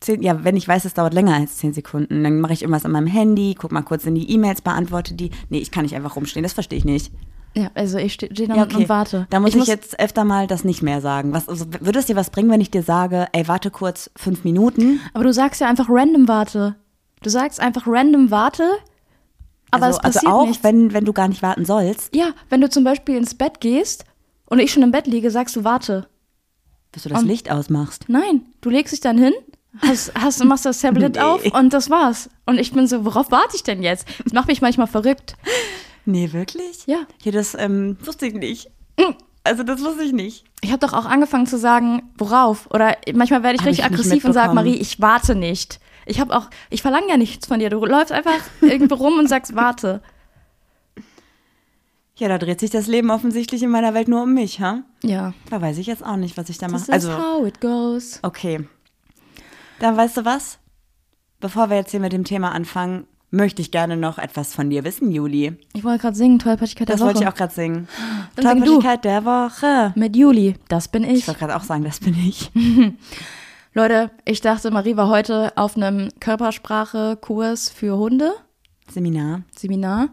[0.00, 2.84] Zehn, ja, wenn ich weiß, es dauert länger als zehn Sekunden, dann mache ich irgendwas
[2.84, 5.30] an meinem Handy, guck mal kurz in die E-Mails, beantworte die.
[5.50, 7.12] Nee, ich kann nicht einfach rumstehen, das verstehe ich nicht.
[7.54, 8.76] Ja, also ich stehe steh dann Ja, okay.
[8.76, 9.26] und warte.
[9.30, 11.32] Da muss ich, muss jetzt öfter mal das nicht mehr sagen.
[11.32, 14.44] Was, also, würde es dir was bringen, wenn ich dir sage, ey, warte kurz fünf
[14.44, 15.00] Minuten?
[15.14, 16.76] Aber du sagst ja einfach random warte.
[17.22, 18.68] Du sagst einfach random warte,
[19.70, 20.64] aber also, es passiert also auch, nichts.
[20.64, 22.14] wenn, wenn du gar nicht warten sollst.
[22.14, 24.04] ja, wenn du zum Beispiel ins Bett gehst
[24.46, 26.08] und ich schon im Bett liege, sagst du warte.
[26.92, 28.06] Dass du das Und- Licht ausmachst.
[28.08, 29.32] Nein, du legst dich dann hin,
[29.78, 31.20] hast, hast, machst das Tablet Nee.
[31.20, 32.30] auf und das war's.
[32.46, 34.08] Und ich bin so, worauf warte ich denn jetzt?
[34.24, 35.34] Das macht mich manchmal verrückt.
[36.06, 36.86] Nee, wirklich?
[36.86, 37.06] Ja.
[37.22, 38.70] Ja, das ähm, wusste ich nicht.
[39.44, 40.44] Also das wusste ich nicht.
[40.60, 42.70] Ich habe doch auch angefangen zu sagen, worauf?
[42.70, 44.54] Oder manchmal werde ich Hab richtig ich aggressiv und sage.
[44.54, 45.80] Marie, ich warte nicht.
[46.06, 47.70] Ich habe auch, ich verlange ja nichts von dir.
[47.70, 50.02] Du läufst einfach irgendwo rum und sagst, warte.
[52.16, 54.82] Ja, da dreht sich das Leben offensichtlich in meiner Welt nur um mich, ha?
[55.02, 55.32] Ja.
[55.48, 56.82] Da weiß ich jetzt auch nicht, was ich da Das mache.
[56.82, 58.18] ist Also, how it goes.
[58.22, 58.66] okay.
[59.78, 60.58] Dann weißt du was?
[61.40, 64.84] Bevor wir jetzt hier mit dem Thema anfangen, möchte ich gerne noch etwas von dir
[64.84, 65.56] wissen, Juli.
[65.72, 67.08] Ich wollte gerade singen, Tollpatschigkeit der Das Woche.
[67.08, 67.88] wollte ich auch gerade singen.
[68.36, 68.44] Dann.
[68.62, 69.92] Tollpatschigkeit der Woche.
[69.96, 71.20] Mit Juli, das bin ich.
[71.20, 72.50] Ich wollte gerade auch sagen, das bin ich.
[73.74, 78.32] Leute, ich dachte, Marie war heute auf einem Körpersprache-Kurs für Hunde,
[78.90, 79.42] Seminar.
[79.56, 80.08] Seminar.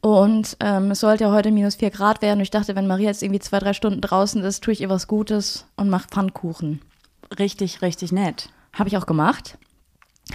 [0.00, 2.38] Und ähm, es sollte ja heute minus vier Grad werden.
[2.38, 4.88] Und ich dachte, wenn Marie jetzt irgendwie zwei, drei Stunden draußen ist, tue ich ihr
[4.88, 6.80] was Gutes und mache Pfannkuchen.
[7.38, 8.48] Richtig, richtig nett.
[8.72, 9.58] Habe ich auch gemacht.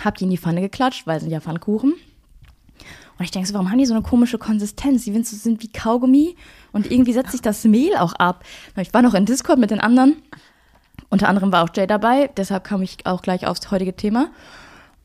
[0.04, 1.94] Hab die in die Pfanne geklatscht, weil sind ja Pfannkuchen.
[3.18, 5.06] Und ich denke so, warum haben die so eine komische Konsistenz?
[5.06, 6.36] Die sind wie Kaugummi
[6.74, 8.44] und irgendwie setzt sich das Mehl auch ab.
[8.76, 10.22] Ich war noch in Discord mit den anderen.
[11.10, 14.28] Unter anderem war auch Jay dabei, deshalb kam ich auch gleich aufs heutige Thema.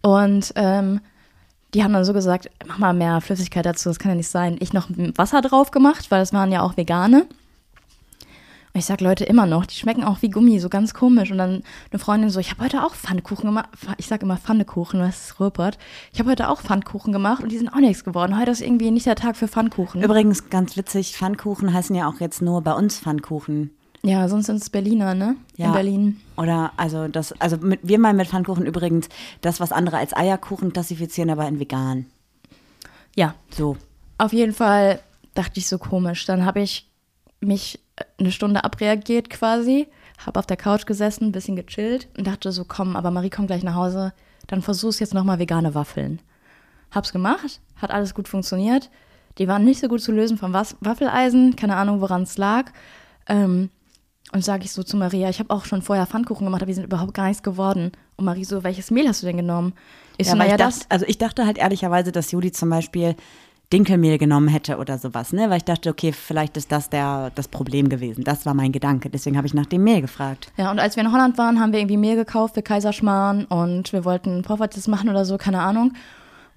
[0.02, 1.00] Und ähm,
[1.74, 4.56] die haben dann so gesagt, mach mal mehr Flüssigkeit dazu, das kann ja nicht sein.
[4.60, 7.26] Ich noch Wasser drauf gemacht, weil das waren ja auch vegane.
[8.72, 11.32] Und ich sag Leute immer noch, die schmecken auch wie Gummi, so ganz komisch.
[11.32, 13.68] Und dann eine Freundin so, ich habe heute auch Pfannkuchen gemacht.
[13.98, 15.76] Ich sag immer Pfannekuchen, das ist Rüppert.
[16.12, 18.38] Ich habe heute auch Pfannkuchen gemacht und die sind auch nichts geworden.
[18.38, 20.02] Heute ist irgendwie nicht der Tag für Pfannkuchen.
[20.02, 23.70] Übrigens, ganz witzig, Pfannkuchen heißen ja auch jetzt nur bei uns Pfannkuchen.
[24.02, 25.36] Ja, sonst sind es Berliner, ne?
[25.56, 25.72] In Ja.
[25.72, 26.20] Berlin.
[26.36, 29.08] Oder also das, also mit, wir meinen mit Pfannkuchen übrigens
[29.40, 32.06] das, was andere als Eierkuchen klassifizieren, aber in vegan.
[33.16, 33.76] Ja, So.
[34.16, 35.00] Auf jeden Fall
[35.34, 36.24] dachte ich so komisch.
[36.26, 36.88] Dann habe ich
[37.40, 37.80] mich
[38.18, 39.88] eine Stunde abreagiert quasi,
[40.24, 43.48] habe auf der Couch gesessen, ein bisschen gechillt und dachte so, komm, aber Marie kommt
[43.48, 44.12] gleich nach Hause,
[44.46, 46.20] dann versuch's jetzt nochmal vegane Waffeln.
[46.90, 48.90] Hab's gemacht, hat alles gut funktioniert.
[49.38, 52.72] Die waren nicht so gut zu lösen vom Was Waffeleisen, keine Ahnung, woran es lag.
[53.28, 53.70] Ähm,
[54.32, 56.74] und sage ich so zu Maria, ich habe auch schon vorher Pfannkuchen gemacht, aber die
[56.74, 57.92] sind überhaupt gar nichts geworden.
[58.16, 59.72] Und Marie so, welches Mehl hast du denn genommen?
[60.18, 60.80] Ich so, Ja, weil naja, das.
[60.88, 63.16] also ich dachte halt ehrlicherweise, dass Juli zum Beispiel
[63.72, 65.48] Dinkelmehl genommen hätte oder sowas, ne?
[65.48, 68.24] Weil ich dachte, okay, vielleicht ist das der, das Problem gewesen.
[68.24, 69.10] Das war mein Gedanke.
[69.10, 70.50] Deswegen habe ich nach dem Mehl gefragt.
[70.56, 73.92] Ja, und als wir in Holland waren, haben wir irgendwie Mehl gekauft für Kaiserschmarrn und
[73.92, 75.92] wir wollten Poffertjes machen oder so, keine Ahnung.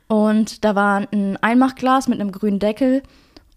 [0.08, 3.04] Und da war ein Einmachglas mit einem grünen Deckel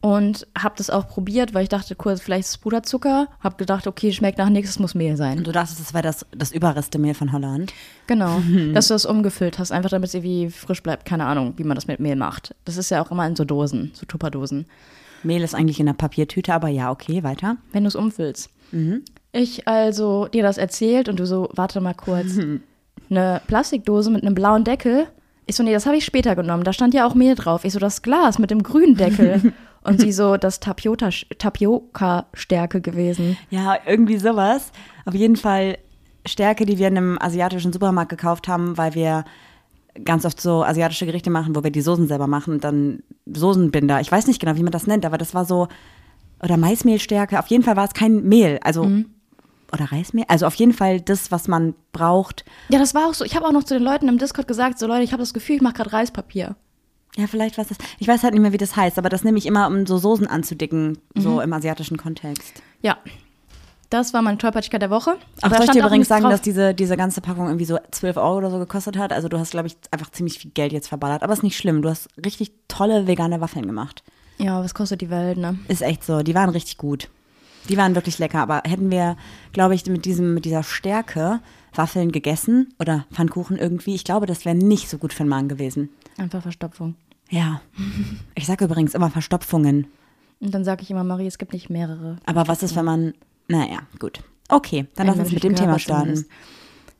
[0.00, 3.28] und hab das auch probiert, weil ich dachte, kurz, vielleicht ist es Puderzucker.
[3.40, 5.38] Hab gedacht, okay, schmeckt nach nichts, es muss Mehl sein.
[5.38, 7.72] Und du dachtest, das war das, das Überrestemehl von Holland.
[8.06, 8.40] Genau,
[8.72, 11.06] dass du das umgefüllt hast, einfach damit es irgendwie frisch bleibt.
[11.06, 12.54] Keine Ahnung, wie man das mit Mehl macht.
[12.64, 14.66] Das ist ja auch immer in so Dosen, so Tupperdosen.
[15.22, 17.56] Mehl ist eigentlich in einer Papiertüte, aber ja, okay, weiter.
[17.72, 18.50] wenn du es umfüllst.
[19.32, 22.38] Ich also dir das erzählt und du so, warte mal kurz.
[23.10, 25.06] Eine Plastikdose mit einem blauen Deckel.
[25.46, 26.64] Ich so, nee, das habe ich später genommen.
[26.64, 27.64] Da stand ja auch Mehl drauf.
[27.64, 29.52] Ich so, das Glas mit dem grünen Deckel.
[29.86, 33.36] und sie so, das Tapioca-Stärke gewesen.
[33.50, 34.72] Ja, irgendwie sowas.
[35.04, 35.78] Auf jeden Fall
[36.26, 39.24] Stärke, die wir in einem asiatischen Supermarkt gekauft haben, weil wir
[40.04, 44.00] ganz oft so asiatische Gerichte machen, wo wir die Soßen selber machen und dann Soßenbinder.
[44.00, 45.68] Ich weiß nicht genau, wie man das nennt, aber das war so,
[46.42, 47.38] oder Maismehlstärke.
[47.38, 48.86] Auf jeden Fall war es kein Mehl, also,
[49.72, 50.24] oder Reismehl.
[50.28, 52.44] Also auf jeden Fall das, was man braucht.
[52.68, 53.24] Ja, das war auch so.
[53.24, 55.34] Ich habe auch noch zu den Leuten im Discord gesagt, so Leute, ich habe das
[55.34, 56.56] Gefühl, ich mache gerade Reispapier.
[57.16, 57.78] Ja, vielleicht was das.
[57.98, 59.96] Ich weiß halt nicht mehr, wie das heißt, aber das nehme ich immer, um so
[59.98, 62.62] Soßen anzudicken, so im asiatischen Kontext.
[62.82, 62.98] Ja.
[63.88, 65.16] Das war meine Tollpatschigkeit der Woche.
[65.38, 66.32] Ach, Aber da soll ich dir übrigens sagen, drauf.
[66.32, 69.12] dass diese, diese ganze Packung irgendwie so 12 Euro oder so gekostet hat?
[69.12, 71.22] Also du hast, glaube ich, einfach ziemlich viel Geld jetzt verballert.
[71.22, 71.82] Aber ist nicht schlimm.
[71.82, 74.02] Du hast richtig tolle vegane Waffeln gemacht.
[74.38, 75.58] Ja, was kostet die Welt, ne?
[75.68, 76.22] Ist echt so.
[76.22, 77.08] Die waren richtig gut.
[77.68, 78.40] Die waren wirklich lecker.
[78.40, 79.16] Aber hätten wir,
[79.52, 81.40] glaube ich, mit, diesem, mit dieser Stärke
[81.72, 85.48] Waffeln gegessen oder Pfannkuchen irgendwie, ich glaube, das wäre nicht so gut für den Magen
[85.48, 85.90] gewesen.
[86.18, 86.96] Einfach Verstopfung.
[87.30, 87.60] Ja.
[88.34, 89.86] Ich sage übrigens immer Verstopfungen.
[90.40, 92.16] Und dann sage ich immer, Marie, es gibt nicht mehrere.
[92.26, 93.14] Aber was ist, wenn man.
[93.48, 94.20] Naja, gut.
[94.48, 96.26] Okay, dann lass uns mit dem Thema starten.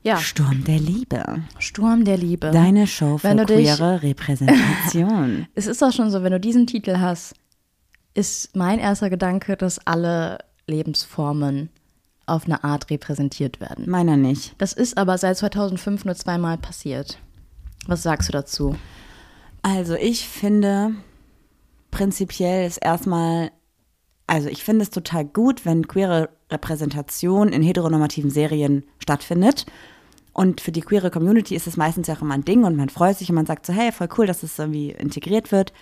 [0.03, 1.43] Ja, Sturm der Liebe.
[1.59, 2.51] Sturm der Liebe.
[2.51, 5.47] Deine Show für du dich- queere Repräsentation.
[5.55, 7.33] Es ist auch schon so, wenn du diesen Titel hast,
[8.13, 11.69] ist mein erster Gedanke, dass alle Lebensformen
[12.25, 13.89] auf eine Art repräsentiert werden.
[13.89, 14.55] Meiner nicht.
[14.57, 17.19] Das ist aber seit 2005 nur zweimal passiert.
[17.87, 18.75] Was sagst du dazu?
[19.69, 20.95] Also ich finde,
[21.91, 23.51] prinzipiell ist erstmal,
[24.25, 29.65] also ich finde es total gut, wenn queere Repräsentation in heteronormativen Serien stattfindet.
[30.31, 32.87] Und für die queere Community ist es meistens ja auch immer ein Ding und man
[32.87, 35.73] freut sich und man sagt so, hey, voll cool, dass es irgendwie integriert wird.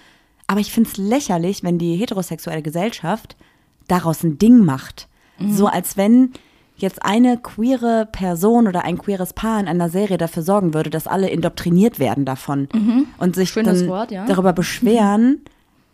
[0.47, 3.37] Aber ich finde es lächerlich, wenn die heterosexuelle Gesellschaft
[3.87, 5.07] daraus ein Ding macht.
[5.47, 6.31] So als wenn
[6.77, 11.07] jetzt eine queere Person oder ein queeres Paar in einer Serie dafür sorgen würde, dass
[11.07, 12.67] alle indoktriniert werden davon
[13.17, 14.25] und sich Wort, ja.
[14.25, 15.41] darüber beschweren.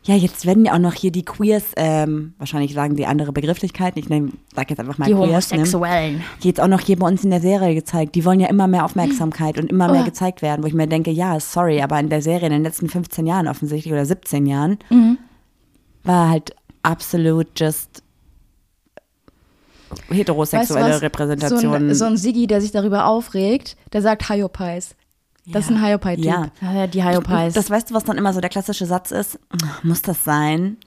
[0.04, 4.00] Ja, jetzt werden ja auch noch hier die Queers, ähm, wahrscheinlich sagen die andere Begrifflichkeiten,
[4.00, 5.58] ich nehm, sag jetzt einfach mal Die Queers, ne?
[5.60, 6.24] Homosexuellen.
[6.42, 8.16] die jetzt auch noch hier bei uns in der Serie gezeigt.
[8.16, 10.06] Die wollen ja immer mehr Aufmerksamkeit und immer mehr Oh.
[10.06, 12.90] gezeigt werden, wo ich mir denke, ja, sorry, aber in der Serie in den letzten
[12.90, 15.20] 15 Jahren offensichtlich oder 17 Jahren Mhm.
[16.04, 18.02] war halt absolut just
[20.10, 21.06] heterosexuelle Weißt du?
[21.06, 21.62] Repräsentation.
[21.62, 24.96] So ein, so ein Siggi, der sich darüber aufregt, der sagt Hyopies.
[25.48, 26.26] Das ist ein Hyopai-Typ.
[26.26, 26.48] Ja.
[26.62, 26.88] ja.
[26.88, 27.54] Die Hyopies.
[27.54, 29.40] Das weißt du, was dann immer so der klassische Satz ist?
[29.84, 30.78] Muss das sein?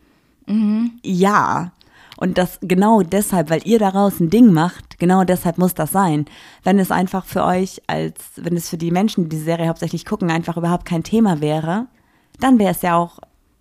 [0.47, 0.93] Mhm.
[1.03, 1.73] Ja.
[2.17, 6.27] Und das genau deshalb, weil ihr daraus ein Ding macht, genau deshalb muss das sein.
[6.63, 10.05] Wenn es einfach für euch als, wenn es für die Menschen, die die Serie hauptsächlich
[10.05, 11.87] gucken, einfach überhaupt kein Thema wäre,
[12.39, 13.19] dann wäre es ja auch,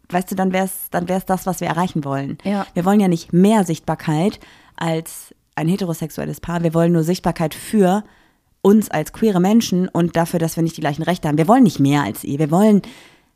[0.09, 2.37] weißt du, dann wäre es, dann wäre es das, was wir erreichen wollen.
[2.43, 2.67] Ja.
[2.75, 4.39] Wir wollen ja nicht mehr Sichtbarkeit
[4.83, 6.61] als ein heterosexuelles Paar.
[6.61, 8.03] Wir wollen nur Sichtbarkeit für
[8.61, 11.37] uns als queere Menschen und dafür, dass wir nicht die gleichen Rechte haben.
[11.37, 12.37] Wir wollen nicht mehr als ihr.
[12.37, 12.81] Wir wollen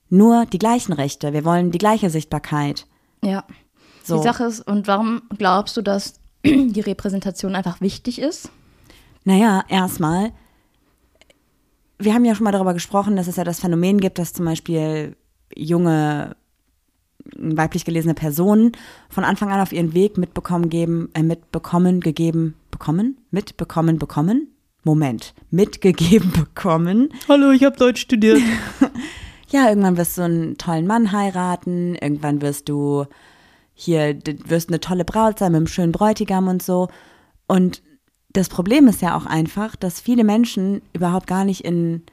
[0.09, 1.31] nur die gleichen Rechte.
[1.31, 2.85] Wir wollen die gleiche Sichtbarkeit.
[3.23, 3.43] ja.
[4.03, 4.15] So.
[4.15, 6.13] Die Sache ist, und warum glaubst du, dass
[6.45, 8.49] die Repräsentation einfach wichtig ist?
[9.25, 10.31] Naja, erstmal,
[11.99, 14.45] wir haben ja schon mal darüber gesprochen, dass es ja das Phänomen gibt, dass zum
[14.45, 15.17] Beispiel
[15.53, 16.37] junge
[17.37, 18.71] weiblich gelesene Personen
[19.09, 24.47] von Anfang an auf ihren Weg mitbekommen geben, äh, mitbekommen, gegeben, bekommen, mitbekommen, bekommen.
[24.83, 27.09] Moment, mitgegeben bekommen.
[27.27, 28.39] Hallo, ich habe Deutsch studiert.
[29.49, 33.05] Ja, irgendwann wirst du einen tollen Mann heiraten, irgendwann wirst du
[33.73, 36.89] hier, wirst eine tolle Braut sein mit einem schönen Bräutigam und so.
[37.47, 37.81] Und
[38.33, 42.03] das Problem ist ja auch einfach, dass viele Menschen überhaupt gar nicht in,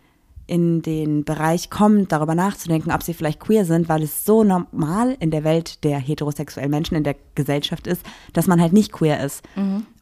[0.46, 5.16] in den Bereich kommen, darüber nachzudenken, ob sie vielleicht queer sind, weil es so normal
[5.20, 8.02] in der Welt der heterosexuellen Menschen, in der Gesellschaft ist,
[8.33, 9.42] dass man halt nicht queer ist.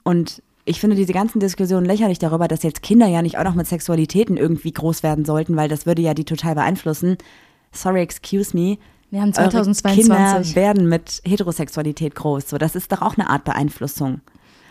[0.02, 3.54] Und ich finde diese ganzen Diskussionen lächerlich darüber, dass jetzt Kinder ja nicht auch noch
[3.54, 7.18] mit Sexualitäten irgendwie groß werden sollten, weil das würde ja die total beeinflussen.
[7.72, 8.78] Sorry, excuse me.
[9.10, 10.04] Wir haben Eure 2022.
[10.04, 12.48] Kinder werden mit Heterosexualität groß.
[12.48, 14.20] So, das ist doch auch eine Art Beeinflussung.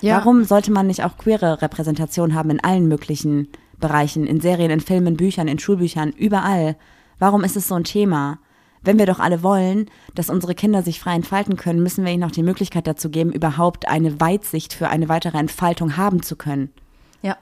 [0.02, 0.18] Ja.
[0.18, 3.50] Warum sollte man nicht auch queere Repräsentation haben in allen möglichen
[3.82, 6.78] Bereichen, in Serien, in Filmen, Büchern, in Schulbüchern, überall?
[7.20, 8.40] Warum ist es so ein Thema?
[8.84, 12.24] Wenn wir doch alle wollen, dass unsere Kinder sich frei entfalten können, müssen wir ihnen
[12.24, 16.72] auch die Möglichkeit dazu geben, überhaupt eine Weitsicht für eine weitere Entfaltung haben zu können.
[17.22, 17.38] Ja.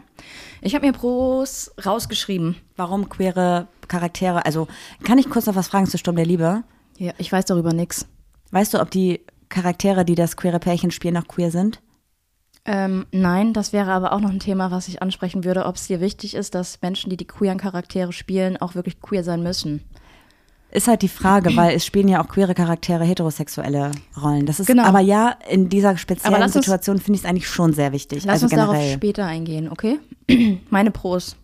[0.61, 2.57] Ich habe mir Pros rausgeschrieben.
[2.75, 4.67] Warum queere Charaktere, also
[5.03, 6.63] kann ich kurz noch was fragen zu Sturm der Liebe?
[6.97, 8.05] Ja, ich weiß darüber nichts.
[8.51, 11.81] Weißt du, ob die Charaktere, die das queere Pärchen spielen, noch queer sind?
[12.71, 15.87] Ähm, nein, das wäre aber auch noch ein Thema, was ich ansprechen würde, ob es
[15.87, 19.81] dir wichtig ist, dass Menschen, die die queeren Charaktere spielen, auch wirklich queer sein müssen.
[20.71, 23.89] Ist halt die Frage, weil es spielen ja auch queere Charaktere heterosexuelle
[24.21, 24.45] Rollen.
[24.45, 24.83] Das ist Genau.
[24.83, 28.23] aber ja, in dieser speziellen uns- Situation finde ich es eigentlich schon sehr wichtig.
[28.25, 28.93] Lass also uns darauf generell.
[28.95, 29.97] später eingehen, okay?
[30.69, 31.37] Meine Pros,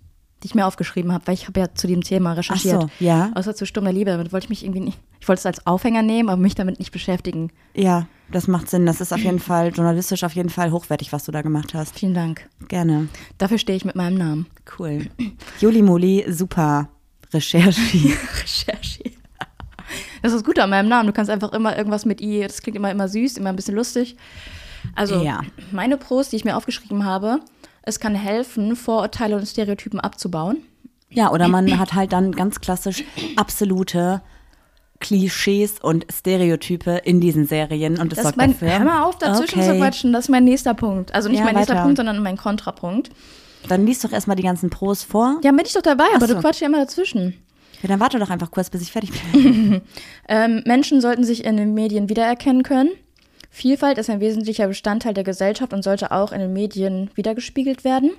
[0.43, 2.75] die ich mir aufgeschrieben habe, weil ich habe ja zu dem Thema recherchiert.
[2.77, 3.31] Ach so, ja.
[3.33, 5.65] Außer zu Sturm der Liebe, damit wollte ich mich irgendwie nicht, ich wollte es als
[5.65, 7.49] Aufhänger nehmen, aber mich damit nicht beschäftigen.
[7.73, 8.85] Ja, das macht Sinn.
[8.85, 11.97] Das ist auf jeden Fall journalistisch auf jeden Fall hochwertig, was du da gemacht hast.
[11.97, 12.47] Vielen Dank.
[12.67, 13.07] Gerne.
[13.37, 14.45] Dafür stehe ich mit meinem Namen.
[14.79, 15.07] Cool.
[15.59, 16.89] Juli Moli, super
[17.33, 17.71] Recherche.
[18.41, 19.03] Recherche.
[20.21, 21.07] Das ist das Gute an meinem Namen.
[21.07, 23.75] Du kannst einfach immer irgendwas mit I, das klingt immer, immer süß, immer ein bisschen
[23.75, 24.15] lustig.
[24.95, 25.41] Also, Ja.
[25.71, 27.39] meine Pros, die ich mir aufgeschrieben habe,
[27.83, 30.57] es kann helfen, Vorurteile und Stereotypen abzubauen.
[31.09, 33.03] Ja, oder man hat halt dann ganz klassisch
[33.35, 34.21] absolute
[35.05, 38.79] Klischees und Stereotype in diesen Serien und das, Das sorgt mein, dafür.
[38.79, 39.69] hör mal auf, dazwischen okay.
[39.69, 40.13] zu quatschen.
[40.13, 41.13] Das ist mein nächster Punkt.
[41.13, 41.83] Also nicht Ja, mein nächster weiter.
[41.83, 43.11] Punkt, sondern mein Kontrapunkt.
[43.67, 45.39] Dann liest doch erstmal die ganzen Pros vor.
[45.43, 46.33] Ja, bin ich doch dabei, aber Ach so.
[46.33, 47.35] du quatschst ja immer dazwischen.
[47.83, 49.81] Ja, dann warte doch einfach kurz, bis ich fertig bin.
[50.27, 52.89] Ähm, Menschen sollten sich in den Medien wiedererkennen können.
[53.51, 58.09] Vielfalt ist ein wesentlicher Bestandteil der Gesellschaft und sollte auch in den Medien wiedergespiegelt werden.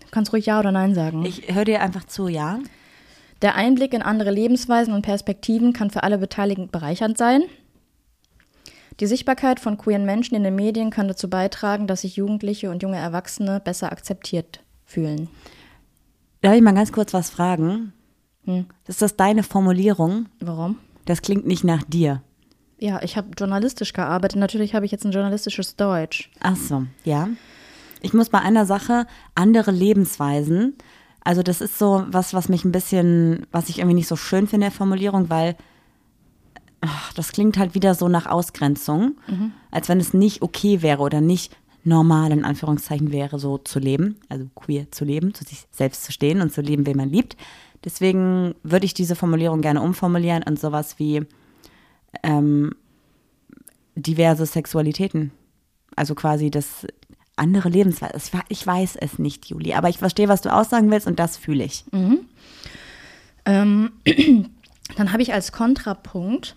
[0.00, 1.24] Du kannst ruhig Ja oder Nein sagen.
[1.24, 2.58] Ich höre dir einfach zu, ja?
[3.44, 7.42] Der Einblick in andere Lebensweisen und Perspektiven kann für alle Beteiligten bereichernd sein.
[9.00, 12.82] Die Sichtbarkeit von queeren Menschen in den Medien kann dazu beitragen, dass sich Jugendliche und
[12.82, 15.28] junge Erwachsene besser akzeptiert fühlen.
[16.40, 17.92] Darf ich mal ganz kurz was fragen?
[18.46, 18.64] Hm.
[18.88, 20.24] Ist das deine Formulierung?
[20.40, 20.78] Warum?
[21.04, 22.22] Das klingt nicht nach dir.
[22.78, 24.38] Ja, ich habe journalistisch gearbeitet.
[24.38, 26.30] Natürlich habe ich jetzt ein journalistisches Deutsch.
[26.40, 27.28] Ach so, ja.
[28.00, 30.78] Ich muss bei einer Sache andere Lebensweisen.
[31.24, 34.46] Also das ist so was, was mich ein bisschen, was ich irgendwie nicht so schön
[34.46, 35.56] finde, der Formulierung, weil
[36.82, 39.16] ach, das klingt halt wieder so nach Ausgrenzung,
[39.70, 44.16] als wenn es nicht okay wäre oder nicht normal in Anführungszeichen wäre, so zu leben,
[44.28, 47.36] also queer zu leben, zu sich selbst zu stehen und zu leben, wen man liebt.
[47.84, 51.22] Deswegen würde ich diese Formulierung gerne umformulieren und sowas wie
[52.22, 52.74] ähm,
[53.94, 55.32] diverse Sexualitäten.
[55.94, 56.86] Also quasi das
[57.36, 58.14] andere Lebensweise.
[58.16, 61.18] Ich, we- ich weiß es nicht, Juli, aber ich verstehe, was du aussagen willst und
[61.18, 61.84] das fühle ich.
[63.46, 63.92] Ähm,
[64.96, 66.56] dann habe ich als Kontrapunkt,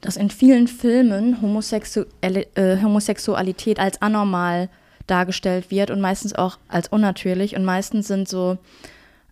[0.00, 4.68] dass in vielen Filmen Homosexuelle, äh, Homosexualität als anormal
[5.06, 7.56] dargestellt wird und meistens auch als unnatürlich.
[7.56, 8.58] Und meistens sind so,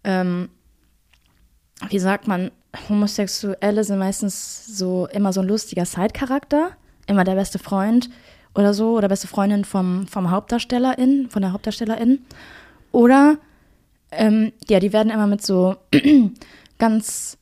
[0.05, 0.49] ähm,
[1.89, 2.51] wie sagt man,
[2.89, 6.71] Homosexuelle sind meistens so immer so ein lustiger Side-Charakter,
[7.07, 8.11] immer der beste Freund
[8.55, 12.21] oder so, oder beste Freundin vom, vom Hauptdarstellerin, von der Hauptdarstellerin.
[12.93, 13.39] Oder
[14.11, 15.77] ähm, ja, die werden immer mit so
[16.79, 17.39] ganz,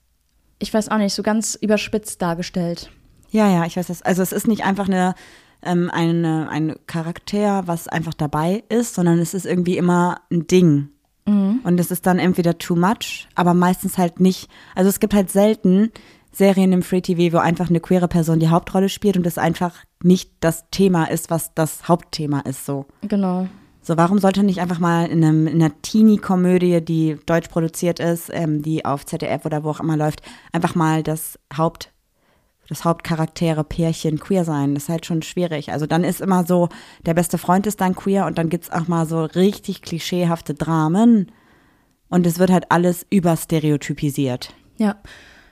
[0.58, 2.90] ich weiß auch nicht, so ganz überspitzt dargestellt.
[3.30, 4.02] Ja, ja, ich weiß das.
[4.02, 5.14] Also es ist nicht einfach eine,
[5.62, 10.90] ähm, eine, ein Charakter, was einfach dabei ist, sondern es ist irgendwie immer ein Ding.
[11.28, 14.48] Und es ist dann entweder too much, aber meistens halt nicht.
[14.74, 15.92] Also es gibt halt selten
[16.32, 19.74] Serien im Free TV, wo einfach eine queere Person die Hauptrolle spielt und es einfach
[20.02, 22.86] nicht das Thema ist, was das Hauptthema ist, so.
[23.02, 23.48] Genau.
[23.88, 28.28] So, warum sollte nicht einfach mal in, einem, in einer Teenie-Komödie, die deutsch produziert ist,
[28.32, 30.20] ähm, die auf ZDF oder wo auch immer läuft,
[30.52, 31.90] einfach mal das Haupt,
[32.68, 34.74] das Hauptcharaktere Pärchen queer sein?
[34.74, 35.72] Das ist halt schon schwierig.
[35.72, 36.68] Also dann ist immer so,
[37.06, 41.32] der beste Freund ist dann queer und dann gibt's auch mal so richtig klischeehafte Dramen
[42.10, 44.52] und es wird halt alles überstereotypisiert.
[44.76, 44.96] Ja.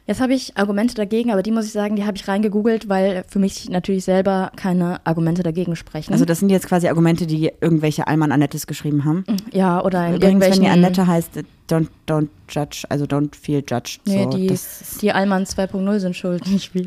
[0.06, 3.24] Jetzt habe ich Argumente dagegen, aber die muss ich sagen, die habe ich reingegoogelt, weil
[3.28, 6.12] für mich natürlich selber keine Argumente dagegen sprechen.
[6.12, 9.24] Also das sind jetzt quasi Argumente, die irgendwelche Alman Annettes geschrieben haben.
[9.52, 11.30] ja, oder in Übrigens, wenn irgendwelchen die Annette heißt,
[11.68, 14.00] don't, don't judge, also don't feel judged.
[14.06, 14.54] Nee, so, die,
[15.00, 16.86] die Allmann 2.0 sind schuld, nicht wir.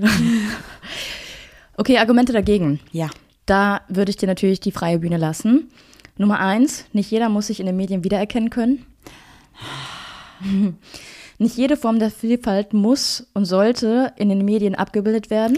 [1.78, 2.80] okay, Argumente dagegen.
[2.92, 3.10] ja.
[3.46, 5.72] Da würde ich dir natürlich die freie Bühne lassen.
[6.18, 8.86] Nummer eins, nicht jeder muss sich in den Medien wiedererkennen können.
[11.40, 15.58] Nicht jede Form der Vielfalt muss und sollte in den Medien abgebildet werden.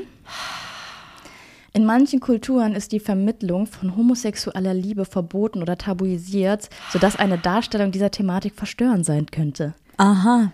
[1.74, 7.92] In manchen Kulturen ist die Vermittlung von homosexueller Liebe verboten oder tabuisiert, sodass eine Darstellung
[7.92, 9.74] dieser Thematik verstörend sein könnte.
[9.98, 10.52] Aha.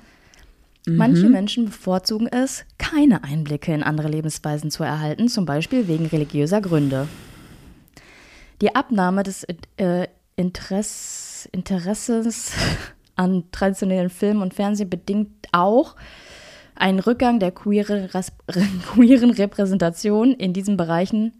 [0.89, 6.61] Manche Menschen bevorzugen es, keine Einblicke in andere Lebensweisen zu erhalten, zum Beispiel wegen religiöser
[6.61, 7.09] Gründe.
[8.61, 12.53] Die Abnahme des äh, Interess Interesses
[13.17, 15.95] an traditionellen Film und Fernsehen bedingt auch
[16.75, 18.09] einen Rückgang der queere,
[18.93, 21.33] queeren Repräsentation in diesen Bereichen.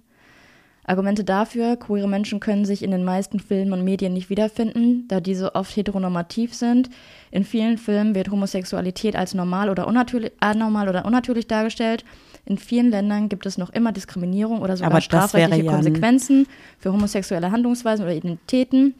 [0.87, 5.19] Argumente dafür, queere Menschen können sich in den meisten Filmen und Medien nicht wiederfinden, da
[5.19, 6.89] diese oft heteronormativ sind.
[7.29, 12.05] In vielen Filmen wird Homosexualität als normal oder unnatürlich, anormal oder unnatürlich dargestellt.
[12.45, 16.47] In vielen Ländern gibt es noch immer Diskriminierung oder sogar strafrechtliche ja Konsequenzen
[16.79, 18.95] für homosexuelle Handlungsweisen oder Identitäten.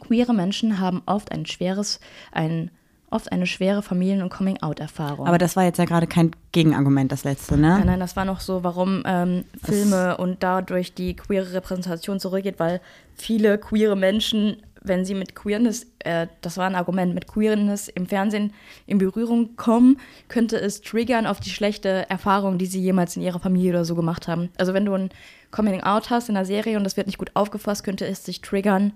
[0.00, 2.00] Queere Menschen haben oft ein schweres,
[2.32, 2.70] ein,
[3.10, 5.26] oft eine schwere Familien- und Coming-out-Erfahrung.
[5.26, 7.68] Aber das war jetzt ja gerade kein Gegenargument, das letzte, ne?
[7.78, 12.58] Nein, nein, das war noch so, warum ähm, Filme und dadurch die queere Repräsentation zurückgeht,
[12.58, 12.80] weil
[13.14, 18.06] viele queere Menschen, wenn sie mit Queerness, äh, das war ein Argument, mit Queerness im
[18.06, 18.52] Fernsehen
[18.86, 23.40] in Berührung kommen, könnte es triggern auf die schlechte Erfahrung, die sie jemals in ihrer
[23.40, 24.50] Familie oder so gemacht haben.
[24.58, 25.10] Also wenn du ein
[25.50, 28.40] Coming Out hast in einer Serie und das wird nicht gut aufgefasst, könnte es dich
[28.40, 28.92] triggern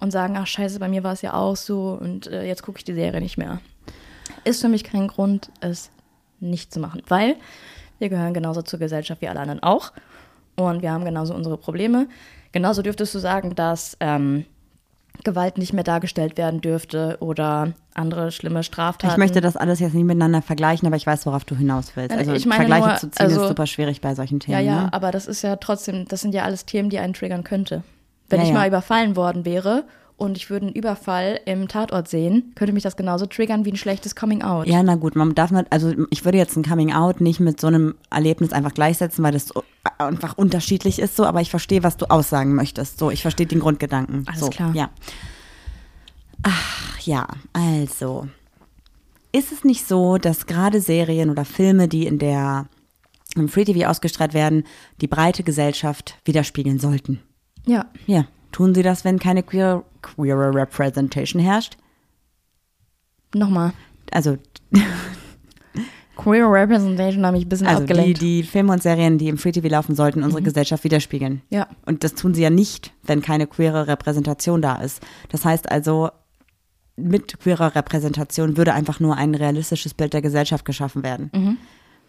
[0.00, 2.78] und sagen, ach scheiße, bei mir war es ja auch so und äh, jetzt gucke
[2.78, 3.60] ich die Serie nicht mehr.
[4.44, 5.90] Ist für mich kein Grund, es
[6.40, 7.36] nicht zu machen, weil
[7.98, 9.92] wir gehören genauso zur Gesellschaft wie alle anderen auch
[10.56, 12.08] und wir haben genauso unsere Probleme.
[12.52, 14.44] Genauso dürftest du sagen, dass ähm,
[15.24, 19.12] Gewalt nicht mehr dargestellt werden dürfte oder andere schlimme Straftaten.
[19.12, 22.14] Ich möchte das alles jetzt nicht miteinander vergleichen, aber ich weiß, worauf du hinaus willst.
[22.16, 24.58] Also ich meine Vergleiche nur, zu ziehen also- ist super schwierig bei solchen Themen.
[24.58, 24.92] Ja, ja, Ne?
[24.92, 27.82] aber das ist ja trotzdem, das sind ja alles Themen, die einen triggern könnte.
[28.28, 29.84] Wenn Ja, ich mal überfallen worden wäre
[30.16, 33.76] und ich würde einen Überfall im Tatort sehen, könnte mich das genauso triggern wie ein
[33.76, 34.66] schlechtes Coming Out.
[34.66, 37.60] Ja, na gut, man darf nicht, also ich würde jetzt ein Coming Out nicht mit
[37.60, 39.62] so einem Erlebnis einfach gleichsetzen, weil das so
[39.98, 42.98] einfach unterschiedlich ist so, aber ich verstehe, was du aussagen möchtest.
[42.98, 44.24] So, ich verstehe den Grundgedanken.
[44.26, 44.74] Alles so, klar.
[44.74, 44.90] Ja.
[46.42, 48.28] Ach ja, also.
[49.32, 52.66] Ist es nicht so, dass gerade Serien oder Filme, die in der
[53.34, 54.64] im Free TV ausgestrahlt werden,
[55.02, 57.20] die breite Gesellschaft widerspiegeln sollten?
[57.66, 57.86] Ja.
[58.06, 58.26] Ja.
[58.52, 61.76] Tun sie das, wenn keine queer, queere Representation herrscht?
[63.34, 63.72] Nochmal.
[64.10, 64.38] Also
[66.16, 68.22] Queer Representation habe ich ein bisschen Also die, abgelenkt.
[68.22, 71.42] die Filme und Serien, die im Free TV laufen, sollten unsere Gesellschaft widerspiegeln.
[71.50, 71.68] Ja.
[71.84, 75.02] Und das tun sie ja nicht, wenn keine queere Repräsentation da ist.
[75.28, 76.08] Das heißt also,
[76.96, 81.58] mit queerer Repräsentation würde einfach nur ein realistisches Bild der Gesellschaft geschaffen werden.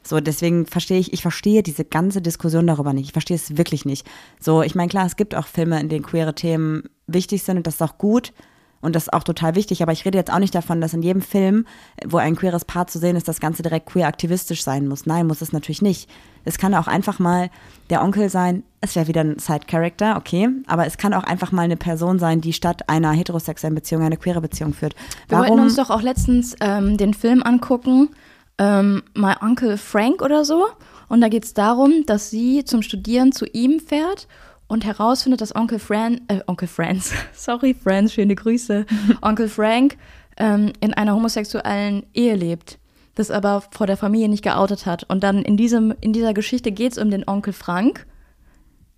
[0.04, 3.08] So, deswegen verstehe ich, ich verstehe diese ganze Diskussion darüber nicht.
[3.08, 4.08] Ich verstehe es wirklich nicht.
[4.40, 7.68] So, ich meine, klar, es gibt auch Filme, in denen queere Themen wichtig sind und
[7.68, 8.34] das ist auch gut.
[8.80, 9.82] Und das ist auch total wichtig.
[9.82, 11.66] Aber ich rede jetzt auch nicht davon, dass in jedem Film,
[12.06, 15.06] wo ein queeres Paar zu sehen ist, das Ganze direkt queer aktivistisch sein muss.
[15.06, 16.10] Nein, muss es natürlich nicht.
[16.46, 17.50] Es kann auch einfach mal
[17.90, 20.48] der Onkel sein, es wäre wieder ein Side-Character, okay.
[20.68, 24.18] Aber es kann auch einfach mal eine Person sein, die statt einer heterosexuellen Beziehung eine
[24.18, 24.96] queere Beziehung führt.
[25.28, 28.10] Wir wollten uns doch auch letztens ähm, den Film angucken,
[28.58, 30.68] ähm, My Uncle Frank oder so.
[31.10, 34.28] Und da geht es darum, dass sie zum Studieren zu ihm fährt
[34.68, 38.86] und herausfindet, dass Onkel Fran, äh, Onkel Franz, sorry Franz, schöne Grüße,
[39.22, 39.98] Onkel Frank
[40.38, 42.80] ähm, in einer homosexuellen Ehe lebt,
[43.16, 45.06] das aber vor der Familie nicht geoutet hat.
[45.10, 48.06] Und dann in, diesem, in dieser Geschichte geht es um den Onkel Frank,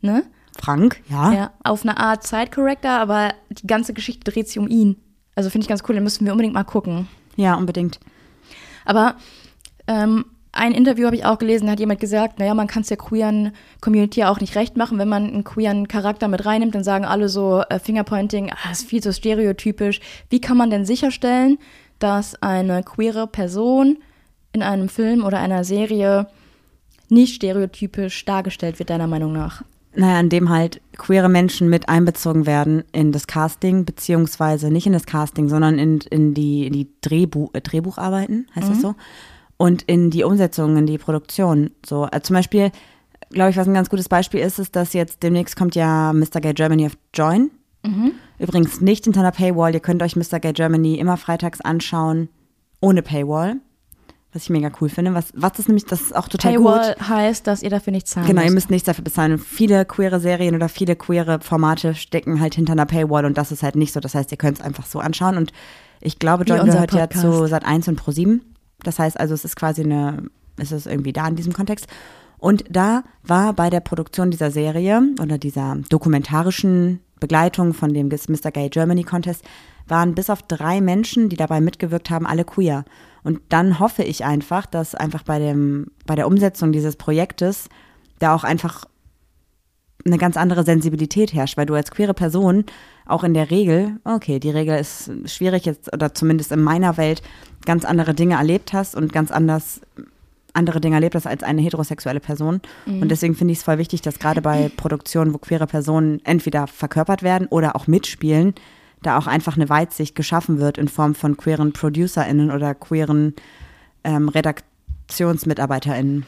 [0.01, 0.23] ne?
[0.57, 1.31] Frank, ja.
[1.31, 4.97] Ja, auf eine Art Side-Character, aber die ganze Geschichte dreht sich um ihn.
[5.35, 7.07] Also finde ich ganz cool, den müssen wir unbedingt mal gucken.
[7.37, 7.99] Ja, unbedingt.
[8.83, 9.15] Aber
[9.89, 12.87] ähm, ein Interview habe ich auch gelesen, da hat jemand gesagt, naja, man kann es
[12.87, 16.83] der queeren Community auch nicht recht machen, wenn man einen queeren Charakter mit reinnimmt, dann
[16.83, 19.99] sagen alle so äh, Fingerpointing, ah, ist viel zu stereotypisch.
[20.29, 21.59] Wie kann man denn sicherstellen,
[21.99, 23.97] dass eine queere Person
[24.51, 26.27] in einem Film oder einer Serie
[27.09, 29.63] nicht stereotypisch dargestellt wird, deiner Meinung nach?
[29.95, 35.05] Naja, indem halt queere Menschen mit einbezogen werden in das Casting, beziehungsweise nicht in das
[35.05, 38.71] Casting, sondern in, in die, in die Drehbuch, äh, Drehbucharbeiten, heißt mhm.
[38.71, 38.95] das so?
[39.59, 41.71] Und in die Umsetzung, in die Produktion.
[41.85, 42.71] So, also zum Beispiel,
[43.29, 46.39] glaube ich, was ein ganz gutes Beispiel ist, ist, dass jetzt demnächst kommt ja Mr.
[46.41, 47.51] Gay Germany auf Join.
[47.85, 48.13] Mhm.
[48.39, 49.73] Übrigens nicht hinter einer Paywall.
[49.73, 50.39] Ihr könnt euch Mr.
[50.39, 52.29] Gay Germany immer freitags anschauen,
[52.79, 53.57] ohne Paywall.
[54.31, 55.13] Was ich mega cool finde.
[55.13, 57.09] Was, was ist nämlich, das ist auch total Paywall gut.
[57.09, 58.51] heißt, dass ihr dafür nichts zahlen Genau, müsst.
[58.51, 59.39] ihr müsst nichts dafür bezahlen.
[59.39, 63.63] Viele queere Serien oder viele queere Formate stecken halt hinter einer Paywall und das ist
[63.63, 63.99] halt nicht so.
[63.99, 65.35] Das heißt, ihr könnt es einfach so anschauen.
[65.35, 65.51] Und
[65.99, 68.41] ich glaube, Join gehört ja zu Sat 1 und Pro 7.
[68.83, 70.23] Das heißt also, es ist quasi eine,
[70.57, 71.87] es ist irgendwie da in diesem Kontext.
[72.37, 78.51] Und da war bei der Produktion dieser Serie oder dieser dokumentarischen Begleitung von dem Mr.
[78.51, 79.43] Gay Germany Contest
[79.87, 82.85] waren bis auf drei Menschen, die dabei mitgewirkt haben, alle queer.
[83.23, 87.67] Und dann hoffe ich einfach, dass einfach bei dem, bei der Umsetzung dieses Projektes
[88.19, 88.85] da auch einfach
[90.05, 92.65] eine ganz andere Sensibilität herrscht, weil du als queere Person
[93.05, 97.21] auch in der Regel, okay, die Regel ist schwierig jetzt, oder zumindest in meiner Welt,
[97.65, 99.81] ganz andere Dinge erlebt hast und ganz anders
[100.53, 102.61] andere Dinge erlebt hast als eine heterosexuelle Person.
[102.85, 103.03] Mhm.
[103.03, 106.67] Und deswegen finde ich es voll wichtig, dass gerade bei Produktionen, wo queere Personen entweder
[106.67, 108.55] verkörpert werden oder auch mitspielen,
[109.01, 113.33] da auch einfach eine Weitsicht geschaffen wird in Form von queeren ProducerInnen oder queeren
[114.03, 116.25] ähm, RedaktionsmitarbeiterInnen.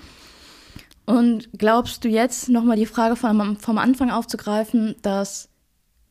[1.05, 5.49] Und glaubst du jetzt nochmal die Frage vom, vom Anfang aufzugreifen, dass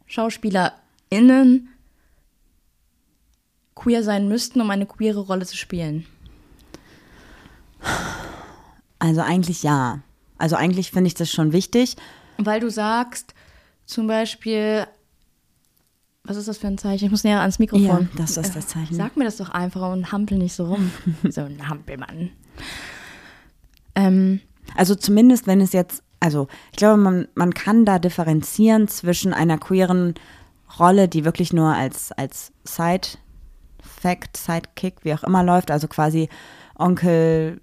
[0.06, 1.68] SchauspielerInnen
[3.80, 6.06] queer sein müssten, um eine queere Rolle zu spielen?
[8.98, 10.00] Also eigentlich ja.
[10.36, 11.96] Also eigentlich finde ich das schon wichtig.
[12.36, 13.34] Weil du sagst,
[13.86, 14.86] zum Beispiel,
[16.24, 17.06] was ist das für ein Zeichen?
[17.06, 18.08] Ich muss näher ans Mikrofon.
[18.12, 18.94] Ja, das ist das Zeichen.
[18.94, 20.90] Sag mir das doch einfach und hampel nicht so rum.
[21.30, 22.30] so ein Hampelmann.
[23.94, 24.40] Ähm,
[24.76, 29.56] also zumindest, wenn es jetzt, also ich glaube, man, man kann da differenzieren zwischen einer
[29.56, 30.14] queeren
[30.78, 32.52] Rolle, die wirklich nur als, als
[34.00, 36.28] Side-Fact, Sidekick, wie auch immer läuft, also quasi
[36.76, 37.60] Onkel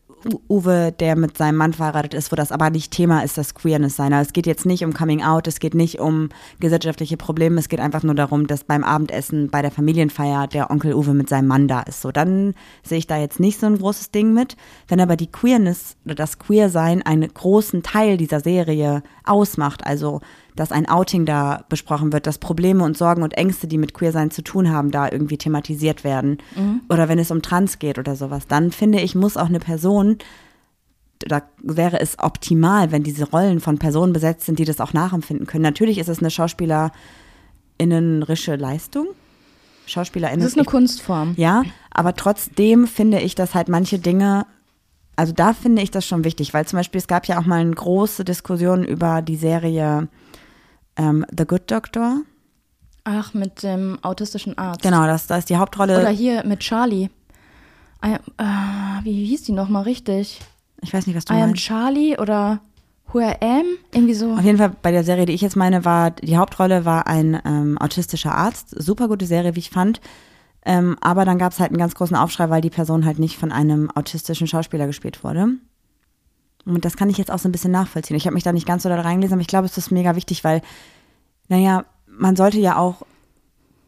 [0.50, 3.96] Uwe, der mit seinem Mann verheiratet ist, wo das aber nicht Thema ist, das Queerness
[3.96, 4.20] seiner.
[4.20, 7.80] Es geht jetzt nicht um Coming Out, es geht nicht um gesellschaftliche Probleme, es geht
[7.80, 11.68] einfach nur darum, dass beim Abendessen bei der Familienfeier der Onkel Uwe mit seinem Mann
[11.68, 12.02] da ist.
[12.02, 14.58] So, dann sehe ich da jetzt nicht so ein großes Ding mit.
[14.88, 20.22] Wenn aber die Queerness oder das Queersein einen großen Teil dieser Serie ausmacht, also
[20.58, 24.32] dass ein Outing da besprochen wird, dass Probleme und Sorgen und Ängste, die mit Queersein
[24.32, 26.40] zu tun haben, da irgendwie thematisiert werden.
[26.56, 26.82] Mhm.
[26.90, 30.18] Oder wenn es um Trans geht oder sowas, dann finde ich, muss auch eine Person,
[31.20, 35.48] da wäre es optimal, wenn diese Rollen von Personen besetzt sind, die das auch nachempfinden
[35.48, 35.64] können.
[35.64, 39.08] Natürlich ist es eine schauspielerinnenrische Leistung.
[39.86, 40.42] Schauspielerinnen.
[40.42, 41.34] Das ist eine Kunstform.
[41.38, 44.46] Ja, aber trotzdem finde ich, dass halt manche Dinge
[45.18, 47.60] also da finde ich das schon wichtig, weil zum Beispiel es gab ja auch mal
[47.60, 50.08] eine große Diskussion über die Serie
[50.98, 52.22] ähm, The Good Doctor.
[53.04, 54.82] Ach, mit dem autistischen Arzt.
[54.82, 56.00] Genau, das, das ist die Hauptrolle.
[56.00, 57.10] Oder hier mit Charlie.
[58.06, 60.42] I, äh, wie hieß die nochmal richtig?
[60.82, 61.50] Ich weiß nicht, was du I meinst.
[61.50, 62.60] am Charlie oder
[63.12, 63.66] Who I Am?
[63.94, 64.34] Irgendwie so.
[64.34, 67.42] Auf jeden Fall bei der Serie, die ich jetzt meine, war die Hauptrolle war ein
[67.46, 68.76] ähm, autistischer Arzt.
[68.78, 70.02] Super gute Serie, wie ich fand.
[70.66, 73.38] Ähm, aber dann gab es halt einen ganz großen Aufschrei, weil die Person halt nicht
[73.38, 75.48] von einem autistischen Schauspieler gespielt wurde.
[76.68, 78.18] Und das kann ich jetzt auch so ein bisschen nachvollziehen.
[78.18, 80.16] Ich habe mich da nicht ganz so da reingelesen, aber ich glaube, es ist mega
[80.16, 80.62] wichtig, weil,
[81.48, 83.06] naja, man sollte ja auch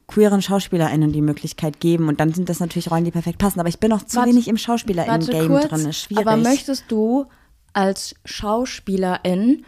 [0.07, 3.59] queeren SchauspielerInnen die Möglichkeit geben und dann sind das natürlich Rollen, die perfekt passen.
[3.59, 5.89] Aber ich bin noch zu warte, wenig im SchauspielerInnen-Game drin.
[5.89, 6.27] Ist schwierig.
[6.27, 7.25] Aber möchtest du
[7.73, 9.65] als Schauspielerin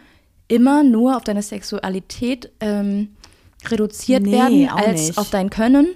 [0.48, 3.10] immer nur auf deine Sexualität ähm,
[3.68, 5.18] reduziert nee, werden als nicht.
[5.18, 5.94] auf dein Können?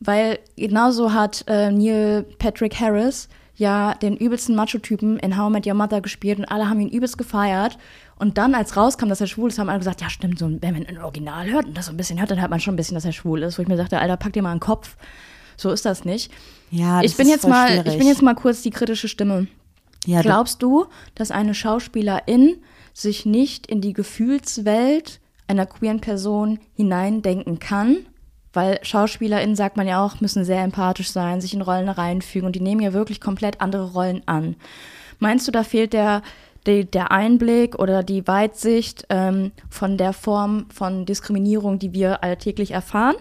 [0.00, 5.66] Weil genauso hat äh, Neil Patrick Harris ja den übelsten Macho-Typen in How I Met
[5.66, 7.78] Your Mother gespielt und alle haben ihn übelst gefeiert.
[8.16, 10.74] Und dann, als rauskam, dass er schwul ist, haben alle gesagt, ja stimmt, so, wenn
[10.74, 12.76] man ein Original hört und das so ein bisschen hört, dann hört man schon ein
[12.76, 13.58] bisschen, dass er schwul ist.
[13.58, 14.96] Wo ich mir dachte, Alter, pack dir mal einen Kopf.
[15.56, 16.32] So ist das nicht.
[16.70, 17.92] Ja, das ich bin ist jetzt voll mal, schwierig.
[17.92, 19.46] ich bin jetzt mal kurz die kritische Stimme.
[20.06, 22.56] ja, Glaubst du, dass eine Schauspielerin
[22.92, 27.98] sich nicht in die Gefühlswelt einer queeren Person hineindenken kann?
[28.54, 32.56] Weil SchauspielerInnen, sagt man ja auch, müssen sehr empathisch sein, sich in Rollen reinfügen und
[32.56, 34.56] die nehmen ja wirklich komplett andere Rollen an.
[35.18, 36.22] Meinst du, da fehlt der,
[36.66, 43.16] der, Einblick oder die Weitsicht ähm, von der Form von Diskriminierung, die wir alltäglich erfahren?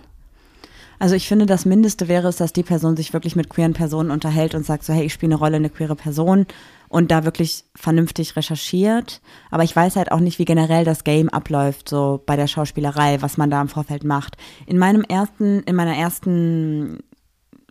[0.99, 4.11] Also ich finde, das Mindeste wäre es, dass die Person sich wirklich mit queeren Personen
[4.11, 6.45] unterhält und sagt so, hey, ich spiele eine Rolle, eine queere Person
[6.93, 9.19] und da wirklich vernünftig recherchiert.
[9.49, 13.19] Aber ich weiß halt auch nicht, wie generell das Game abläuft, so bei der Schauspielerei,
[13.23, 14.37] was man da im Vorfeld macht.
[14.67, 16.99] In meinem ersten, in meiner ersten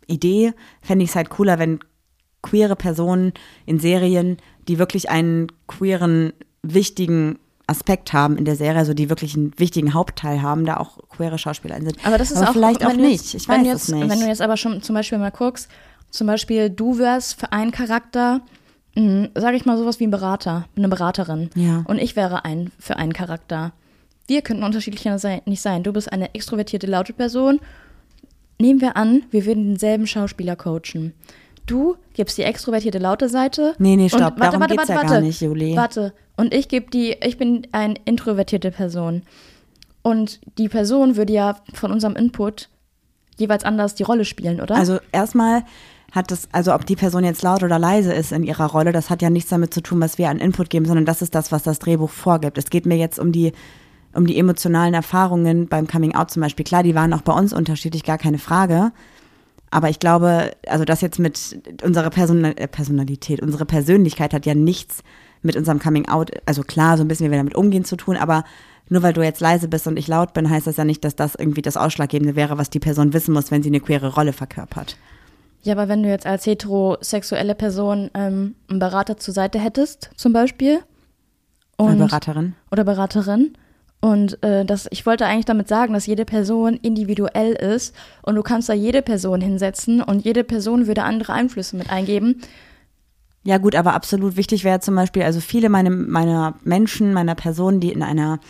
[0.08, 1.78] Idee fände ich es halt cooler, wenn
[2.42, 3.32] queere Personen
[3.64, 6.32] in Serien, die wirklich einen queeren,
[6.64, 10.98] wichtigen Aspekt haben in der Serie, also die wirklich einen wichtigen Hauptteil haben, da auch
[11.08, 12.04] queere SchauspielerInnen sind.
[12.04, 13.32] Aber das ist auch vielleicht auch nicht.
[13.32, 14.10] Jetzt, Ich weiß jetzt, es nicht.
[14.10, 15.68] Wenn du jetzt aber schon zum Beispiel mal guckst,
[16.10, 18.40] zum Beispiel du wärst für einen Charakter,
[18.94, 21.50] sage ich mal sowas wie ein Berater, eine Beraterin.
[21.54, 21.84] Ja.
[21.86, 23.72] Und ich wäre ein für einen Charakter.
[24.26, 25.82] Wir könnten unterschiedlicher sein, nicht sein.
[25.82, 27.60] Du bist eine extrovertierte, laute Person.
[28.58, 31.14] Nehmen wir an, wir würden denselben Schauspieler coachen.
[31.66, 33.74] Du gibst die extrovertierte, laute Seite.
[33.78, 35.74] Nee, nee, und- stopp, darum geht's ja gar nicht, Juli.
[35.76, 36.12] Warte.
[36.36, 39.22] Und ich gebe die, ich bin eine introvertierte Person.
[40.02, 42.68] Und die Person würde ja von unserem Input
[43.38, 44.74] jeweils anders die Rolle spielen, oder?
[44.74, 45.64] Also erstmal
[46.12, 49.08] hat das, also ob die Person jetzt laut oder leise ist in ihrer Rolle, das
[49.08, 51.50] hat ja nichts damit zu tun, was wir an Input geben, sondern das ist das,
[51.50, 52.58] was das Drehbuch vorgibt.
[52.58, 53.52] Es geht mir jetzt um die,
[54.12, 56.66] um die emotionalen Erfahrungen beim Coming Out zum Beispiel.
[56.66, 58.92] Klar, die waren auch bei uns unterschiedlich, gar keine Frage.
[59.70, 64.54] Aber ich glaube, also das jetzt mit unserer Person äh, Personalität, unsere Persönlichkeit hat ja
[64.54, 65.02] nichts
[65.40, 68.18] mit unserem Coming Out, also klar, so ein bisschen, wie wir damit umgehen zu tun,
[68.18, 68.44] aber
[68.90, 71.16] nur weil du jetzt leise bist und ich laut bin, heißt das ja nicht, dass
[71.16, 74.34] das irgendwie das Ausschlaggebende wäre, was die Person wissen muss, wenn sie eine queere Rolle
[74.34, 74.98] verkörpert.
[75.62, 80.32] Ja, aber wenn du jetzt als heterosexuelle Person ähm, einen Berater zur Seite hättest, zum
[80.32, 80.80] Beispiel.
[81.76, 82.54] Und, Beraterin.
[82.70, 83.54] oder Beraterin.
[84.00, 88.42] Und äh, das, ich wollte eigentlich damit sagen, dass jede Person individuell ist und du
[88.42, 92.40] kannst da jede Person hinsetzen und jede Person würde andere Einflüsse mit eingeben.
[93.44, 97.78] Ja gut, aber absolut wichtig wäre zum Beispiel, also viele meine, meiner Menschen, meiner Personen,
[97.78, 98.40] die in einer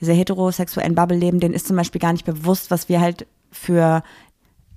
[0.00, 4.02] dieser heterosexuellen Bubble leben, denen ist zum Beispiel gar nicht bewusst, was wir halt für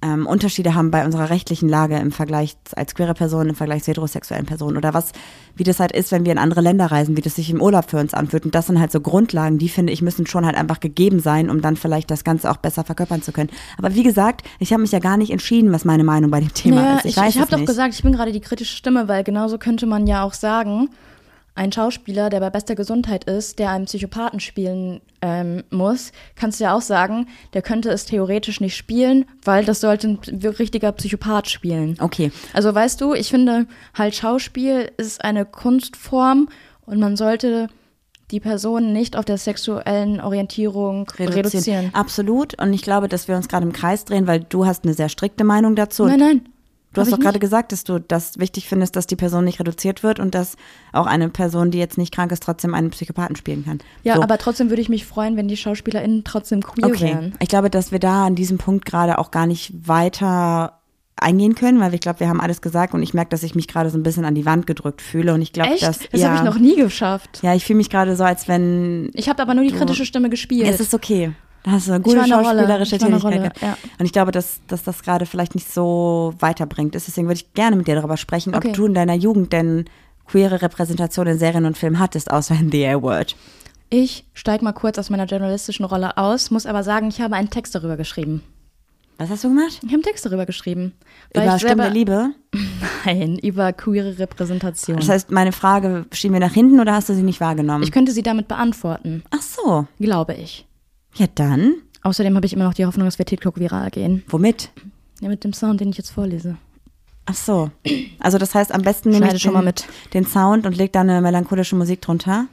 [0.02, 3.92] ähm, Unterschiede haben bei unserer rechtlichen Lage im Vergleich als queere Person, im Vergleich zu
[3.92, 5.12] heterosexuellen Personen oder was,
[5.56, 7.90] wie das halt ist, wenn wir in andere Länder reisen, wie das sich im Urlaub
[7.90, 8.46] für uns anfühlt.
[8.46, 11.50] Und das sind halt so Grundlagen, die finde ich müssen schon halt einfach gegeben sein,
[11.50, 13.50] um dann vielleicht das Ganze auch besser verkörpern zu können.
[13.78, 16.54] Aber wie gesagt, ich habe mich ja gar nicht entschieden, was meine Meinung bei dem
[16.54, 17.06] Thema ja, ist.
[17.06, 19.86] Ich, ich, ich habe doch gesagt, ich bin gerade die kritische Stimme, weil genauso könnte
[19.86, 20.90] man ja auch sagen,
[21.60, 26.64] ein Schauspieler, der bei bester Gesundheit ist, der einen Psychopathen spielen ähm, muss, kannst du
[26.64, 30.20] ja auch sagen, der könnte es theoretisch nicht spielen, weil das sollte ein
[30.58, 31.98] richtiger Psychopath spielen.
[32.00, 36.48] Okay, Also weißt du, ich finde halt Schauspiel ist eine Kunstform
[36.86, 37.68] und man sollte
[38.32, 41.90] die Person nicht auf der sexuellen Orientierung reduzieren.
[41.94, 42.62] Absolut.
[42.62, 45.10] Und ich glaube, dass wir uns gerade im Kreis drehen, weil du hast eine sehr
[45.10, 46.06] strikte Meinung dazu.
[46.06, 46.42] Nein, nein.
[46.94, 50.04] Du hast doch gerade gesagt, dass du das wichtig findest, dass die Person nicht reduziert
[50.04, 50.56] wird und dass
[50.92, 53.80] auch eine Person, die jetzt nicht krank ist, trotzdem einen Psychopathen spielen kann.
[54.04, 54.24] Ja, so.
[54.24, 57.14] aber trotzdem würde ich mich freuen, wenn die SchauspielerInnen trotzdem queer Okay.
[57.14, 57.36] wären.
[57.40, 60.80] Ich glaube, dass wir da an diesem Punkt gerade auch gar nicht weiter
[61.22, 63.68] eingehen können, weil ich glaube, wir haben alles gesagt und ich merke, dass ich mich
[63.68, 66.30] gerade so ein bisschen an die Wand gedrückt fühle und ich glaube, dass das ja,
[66.30, 67.40] habe ich noch nie geschafft.
[67.42, 70.30] ja, ich fühle mich gerade so, als wenn Ich habe aber nur die kritische Stimme
[70.30, 70.68] gespielt.
[70.68, 71.34] Es ist okay.
[71.72, 72.44] Hast du eine gute eine Rolle.
[72.46, 73.24] schauspielerische eine Tätigkeit.
[73.24, 73.62] Rolle, gehabt.
[73.62, 73.78] ja.
[74.00, 76.96] Und ich glaube, dass, dass das gerade vielleicht nicht so weiterbringt.
[76.96, 78.70] Deswegen würde ich gerne mit dir darüber sprechen, Okay.
[78.70, 79.86] ob du in deiner Jugend denn
[80.28, 83.36] queere Repräsentation in Serien und Filmen hattest, außer in The A-Word.
[83.90, 87.50] ich steige mal kurz aus meiner journalistischen Rolle aus, muss aber sagen, ich habe einen
[87.50, 88.44] Text darüber geschrieben.
[89.18, 89.72] Was hast du gemacht?
[89.74, 90.94] Ich habe einen Text darüber geschrieben.
[91.36, 92.30] Über selber- Liebe?
[93.06, 94.98] Nein, über queere Repräsentation.
[94.98, 97.84] Das heißt, meine Frage schieben wir nach hinten oder hast du sie nicht wahrgenommen?
[97.84, 99.88] ich könnte sie damit beantworten, Ach so.
[100.00, 100.66] glaube ich.
[101.20, 101.76] Ja, dann.
[102.02, 104.24] Außerdem habe ich immer noch die Hoffnung, dass wir TikTok viral gehen.
[104.30, 104.72] Womit?
[105.20, 106.56] Ja, mit dem Sound, den ich jetzt vorlese.
[107.26, 107.70] Ach so.
[108.20, 109.86] Also das heißt, am besten nehme Schneide ich schon den, mal mit.
[110.14, 112.46] den Sound und leg da eine melancholische Musik drunter.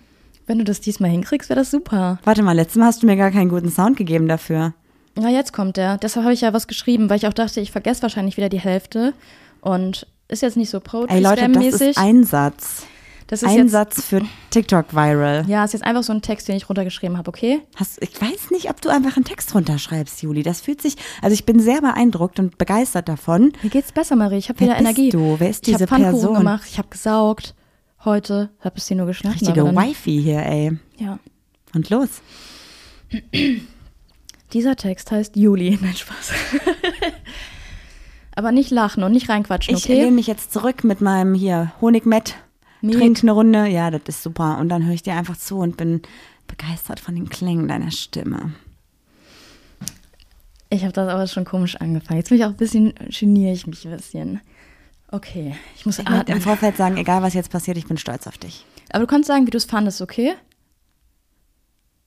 [0.49, 2.19] Wenn du das diesmal hinkriegst, wäre das super.
[2.25, 4.75] Warte mal, letztes Mal hast du mir gar keinen guten Sound gegeben dafür.
[5.17, 5.97] Ja, jetzt kommt der.
[5.99, 8.61] Deshalb habe ich ja was geschrieben, weil ich auch dachte, ich vergesse wahrscheinlich wieder die
[8.61, 9.14] Hälfte.
[9.61, 12.85] Und ist jetzt nicht so Ey Leute, das ist ein Satz.
[13.29, 15.45] Das ist Ein jetzt, Satz für TikTok viral.
[15.49, 17.61] ja, ist jetzt einfach so ein Text, den ich runtergeschrieben habe, okay?
[17.74, 20.45] Hast, ich weiß nicht, ob du einfach einen Text runterschreibst, Juli.
[20.45, 23.53] Das fühlt sich, also ich bin sehr beeindruckt und begeistert davon.
[23.62, 24.37] Mir geht's besser, Marie.
[24.37, 25.11] Ich habe wieder Energie.
[25.11, 25.37] du?
[25.39, 26.35] Wer ist ich diese habe Pfannkuchen Person?
[26.37, 27.55] gemacht, ich habe gesaugt.
[28.05, 29.33] Heute habe ich sie nur geschlafen.
[29.39, 30.79] Richtige dann, Wifi hier, ey.
[30.99, 31.18] Ja.
[31.74, 32.09] Und los.
[34.53, 35.77] Dieser Text heißt Juli.
[35.83, 36.33] Nein, Spaß.
[38.37, 39.95] aber nicht lachen und nicht reinquatschen, Ich okay?
[39.95, 42.37] lehne mich jetzt zurück mit meinem hier Honigmett,
[42.81, 42.95] Met.
[42.95, 43.66] trink eine Runde.
[43.68, 44.59] Ja, das ist super.
[44.59, 46.03] Und dann höre ich dir einfach zu und bin
[46.47, 48.53] begeistert von den Klängen deiner Stimme.
[50.68, 52.18] Ich habe das aber schon komisch angefangen.
[52.18, 54.41] Jetzt bin ich auch ein bisschen, geniere ich mich ein bisschen.
[55.09, 56.41] Okay, ich muss Ich wollte im atmen.
[56.41, 58.66] Vorfeld sagen, egal was jetzt passiert, ich bin stolz auf dich.
[58.91, 60.35] Aber du kannst sagen, wie du es fandest, okay?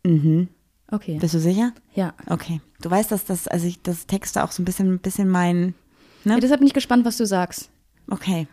[0.04, 0.50] Mhm.
[0.92, 1.18] Okay.
[1.20, 1.72] Bist du sicher?
[1.94, 2.14] ja.
[2.28, 2.62] Okay.
[2.82, 5.74] Du weißt, dass das, also ich, das Texte auch so ein bisschen, ein bisschen mein,
[6.26, 6.36] ja.
[6.36, 6.40] ne?
[6.40, 7.70] Deshalb bin ich gespannt, was du sagst.
[8.10, 8.48] Okay.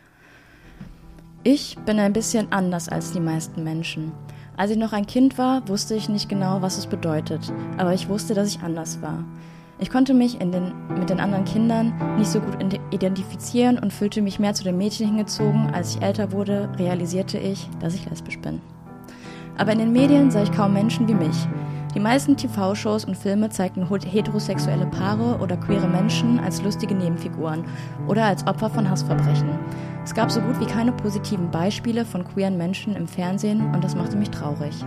[1.49, 4.11] Ich bin ein bisschen anders als die meisten Menschen.
[4.57, 8.09] Als ich noch ein Kind war, wusste ich nicht genau, was es bedeutet, aber ich
[8.09, 9.23] wusste, dass ich anders war.
[9.79, 14.23] Ich konnte mich den, mit den anderen Kindern nicht so gut ide- identifizieren und fühlte
[14.23, 15.71] mich mehr zu den Mädchen hingezogen.
[15.73, 18.61] Als ich älter wurde, realisierte ich, dass ich lesbisch bin.
[19.57, 21.47] Aber in den Medien sah ich kaum Menschen wie mich.
[21.97, 27.65] Die meisten TV-Shows und Filme zeigten heterosexuelle Paare oder queere Menschen als lustige Nebenfiguren
[28.07, 29.49] oder als Opfer von Hassverbrechen.
[30.05, 33.95] Es gab so gut wie keine positiven Beispiele von queeren Menschen im Fernsehen und das
[33.95, 34.79] machte mich traurig.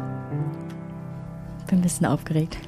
[1.67, 2.59] Bin ein bisschen aufgeregt.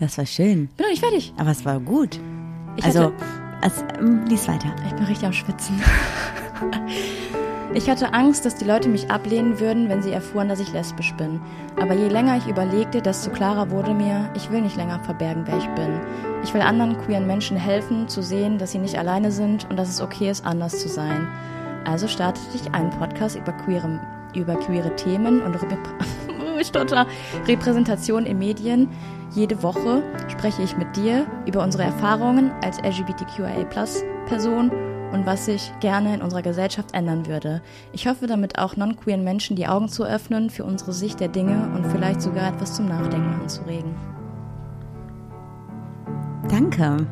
[0.00, 0.68] Das war schön.
[0.68, 1.34] Bin noch nicht fertig.
[1.36, 2.18] Aber es war gut.
[2.76, 3.14] Ich also, hatte-
[3.60, 4.74] es, ähm, lies weiter.
[4.86, 5.78] Ich bin richtig am Schwitzen.
[7.74, 11.12] Ich hatte Angst, dass die Leute mich ablehnen würden, wenn sie erfuhren, dass ich lesbisch
[11.14, 11.40] bin.
[11.80, 15.58] Aber je länger ich überlegte, desto klarer wurde mir, ich will nicht länger verbergen, wer
[15.58, 16.00] ich bin.
[16.42, 19.88] Ich will anderen queeren Menschen helfen, zu sehen, dass sie nicht alleine sind und dass
[19.88, 21.26] es okay ist, anders zu sein.
[21.84, 24.00] Also startete ich einen Podcast über queere,
[24.34, 25.56] über queere Themen und
[26.64, 27.06] stotter,
[27.46, 28.88] Repräsentation in Medien.
[29.34, 34.70] Jede Woche spreche ich mit dir über unsere Erfahrungen als LGBTQIA-Person
[35.12, 37.62] und was sich gerne in unserer Gesellschaft ändern würde.
[37.92, 41.70] Ich hoffe damit auch non-queeren Menschen die Augen zu öffnen für unsere Sicht der Dinge
[41.74, 43.94] und vielleicht sogar etwas zum Nachdenken anzuregen.
[46.48, 47.06] Danke.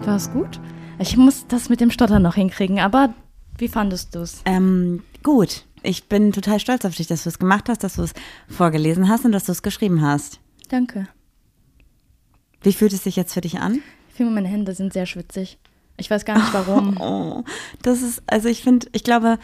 [0.00, 0.60] War es gut?
[0.98, 3.14] Ich muss das mit dem Stottern noch hinkriegen, aber
[3.56, 4.42] wie fandest du es?
[4.44, 5.64] Ähm, gut.
[5.82, 8.14] Ich bin total stolz auf dich, dass du es gemacht hast, dass du es
[8.48, 10.40] vorgelesen hast und dass du es geschrieben hast.
[10.68, 11.06] Danke.
[12.62, 13.80] Wie fühlt es sich jetzt für dich an?
[14.08, 15.58] Ich finde, meine Hände sind sehr schwitzig.
[15.98, 16.96] Ich weiß gar nicht warum.
[17.00, 17.44] Oh,
[17.82, 19.38] das ist, also ich finde, ich glaube,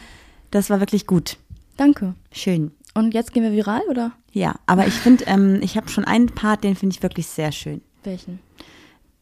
[0.50, 1.36] das war wirklich gut.
[1.76, 2.14] Danke.
[2.32, 2.70] Schön.
[2.94, 4.12] Und jetzt gehen wir viral, oder?
[4.32, 7.50] Ja, aber ich finde, ähm, ich habe schon einen Part, den finde ich wirklich sehr
[7.52, 7.82] schön.
[8.04, 8.38] Welchen?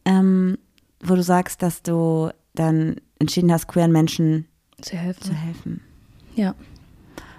[0.05, 0.57] Ähm,
[1.01, 4.45] wo du sagst, dass du dann entschieden hast, queeren Menschen
[4.81, 5.23] Zu helfen.
[5.23, 5.81] zu helfen.
[6.35, 6.53] Ja.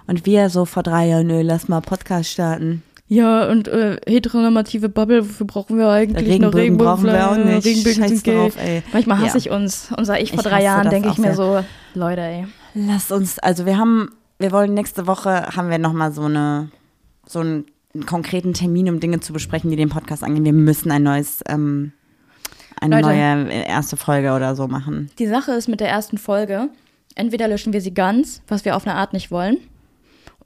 [0.07, 2.83] Und wir so vor drei Jahren, nö, lass mal Podcast starten.
[3.15, 7.65] Ja, und äh, heteronormative Bubble, wofür brauchen wir eigentlich Regenbögen brauchen wir auch nicht.
[7.65, 8.83] Regenbögen Scheiß sind drauf, ey.
[8.93, 9.37] Manchmal hasse Ja.
[9.37, 9.89] ich uns.
[9.97, 11.63] Unser Ich vor Ich drei Jahren denke ich mir so,
[11.95, 12.47] Leute, ey.
[12.75, 14.11] Lass uns, also wir haben,
[14.41, 16.71] wir wollen nächste Woche haben wir nochmal so eine,
[17.27, 20.45] so einen, einen konkreten Termin, um Dinge zu besprechen, die den Podcast angehen.
[20.45, 21.93] Wir müssen ein neues, ähm,
[22.81, 23.09] eine Leute.
[23.15, 25.09] neue erste Folge oder so machen.
[25.21, 26.69] Die Sache ist mit der ersten Folge,
[27.15, 29.59] entweder löschen wir sie ganz, was wir auf eine Art nicht wollen,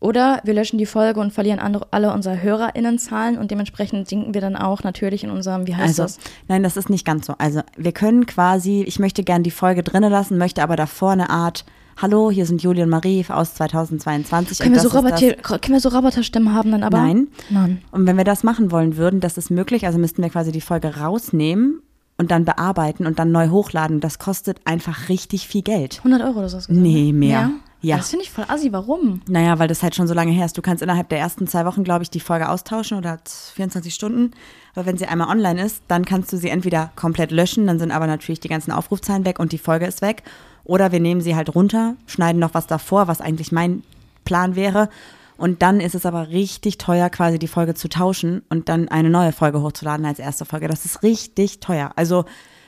[0.01, 4.41] oder wir löschen die Folge und verlieren andere, alle unsere HörerInnenzahlen und dementsprechend sinken wir
[4.41, 6.19] dann auch natürlich in unserem, wie heißt Also, das?
[6.47, 7.35] nein, das ist nicht ganz so.
[7.39, 11.31] Also, wir können quasi, ich möchte gern die Folge drinnen lassen, möchte aber davor eine
[11.31, 11.65] Art,
[12.01, 14.61] hallo, hier sind Juli und Marie aus 2022.
[14.61, 16.99] Können wir, so Roboter, können wir so Roboterstimmen haben dann aber?
[16.99, 17.29] Nein.
[17.51, 17.83] Nein.
[17.91, 20.61] Und wenn wir das machen wollen würden, das ist möglich, also müssten wir quasi die
[20.61, 21.83] Folge rausnehmen
[22.19, 24.01] und dann bearbeiten und dann neu hochladen.
[24.01, 25.99] Das kostet einfach richtig viel Geld.
[25.99, 26.59] 100 Euro oder so.
[26.69, 27.13] Nee, ne?
[27.13, 27.31] mehr.
[27.31, 27.51] Ja.
[27.83, 28.73] Das finde ich voll assi.
[28.73, 29.23] Warum?
[29.29, 30.59] Naja, weil das halt schon so lange her ist.
[30.59, 33.19] Du kannst innerhalb der ersten zwei Wochen, glaube ich, die Folge austauschen oder
[33.55, 34.33] 24 Stunden.
[34.75, 37.93] Aber wenn sie einmal online ist, dann kannst du sie entweder komplett löschen, dann sind
[37.93, 40.23] aber natürlich die ganzen Aufrufzahlen weg und die Folge ist weg.
[40.65, 43.83] Oder wir nehmen sie halt runter, schneiden noch was davor, was eigentlich mein
[44.25, 44.89] Plan wäre.
[45.37, 49.09] Und dann ist es aber richtig teuer, quasi die Folge zu tauschen und dann eine
[49.09, 50.67] neue Folge hochzuladen als erste Folge.
[50.67, 51.93] Das ist richtig teuer.
[51.95, 52.25] Also,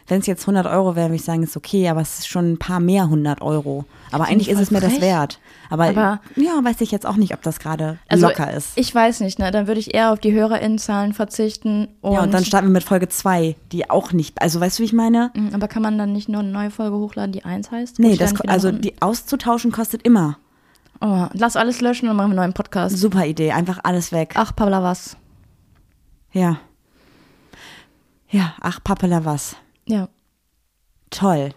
[0.09, 2.53] wenn es jetzt 100 Euro wäre, würde ich sagen, ist okay, aber es ist schon
[2.53, 3.85] ein paar mehr 100 Euro.
[4.11, 5.03] Aber eigentlich ist es mir das frech.
[5.03, 5.41] wert.
[5.69, 8.73] Aber, Aber- ja, weiß ich jetzt auch nicht, ob das gerade Also, locker ist.
[8.77, 9.51] Ich weiß nicht, ne?
[9.53, 11.89] Dann würde ich eher auf die HörerInnenzahlen verzichten.
[12.01, 14.83] Und, ja, und dann starten wir mit Folge 2, die auch nicht, also weißt du,
[14.83, 15.31] wie ich meine?
[15.35, 18.01] Mm, Aber kann man dann nicht noch eine neue Folge hochladen, die eins heißt?
[18.01, 20.39] Nee, das, also die auszutauschen kostet immer.
[21.01, 22.99] Oh, lass alles löschen und machen wir einen neuen Podcast.
[22.99, 24.33] Super Idee, einfach alles weg.
[24.35, 25.17] Ach, Pabla, was?
[26.33, 26.59] Ja.
[28.29, 29.57] Ja, ach, Pappela was.
[29.91, 30.09] Ja.
[31.11, 31.51] Toll.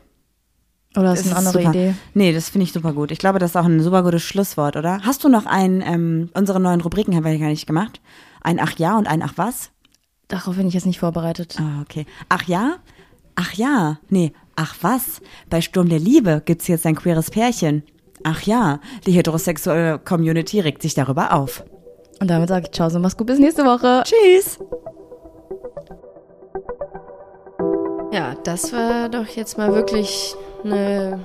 [0.95, 1.69] Oder ist Das eine andere super.
[1.69, 1.95] Idee?
[2.13, 3.11] Nee, das finde ich super gut.
[3.11, 4.99] Ich glaube, das ist auch ein super gutes Schlusswort, oder?
[5.03, 7.99] Hast du noch ein, ähm, unsere neuen Rubriken haben wir ja gar nicht gemacht.
[8.41, 9.71] Ein Ach ja und ein Ach was?
[10.27, 11.57] Darauf bin ich jetzt nicht vorbereitet.
[11.59, 12.05] Ah, okay.
[12.29, 12.77] Ach ja?
[13.35, 13.99] Ach ja.
[14.09, 15.21] Nee, ach was?
[15.49, 17.83] Bei Sturm der Liebe gibt's jetzt ein queeres Pärchen.
[18.23, 21.63] Ach ja, die heterosexuelle Community regt sich darüber auf.
[22.19, 24.03] Und damit sage ich Ciao, so mach's gut, bis nächste Woche.
[24.05, 24.59] Tschüss.
[28.13, 31.19] Ja, das war doch jetzt mal wirklich eine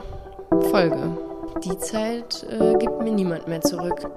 [0.70, 1.18] Folge.
[1.62, 4.10] Die Zeit äh, gibt mir niemand mehr zurück.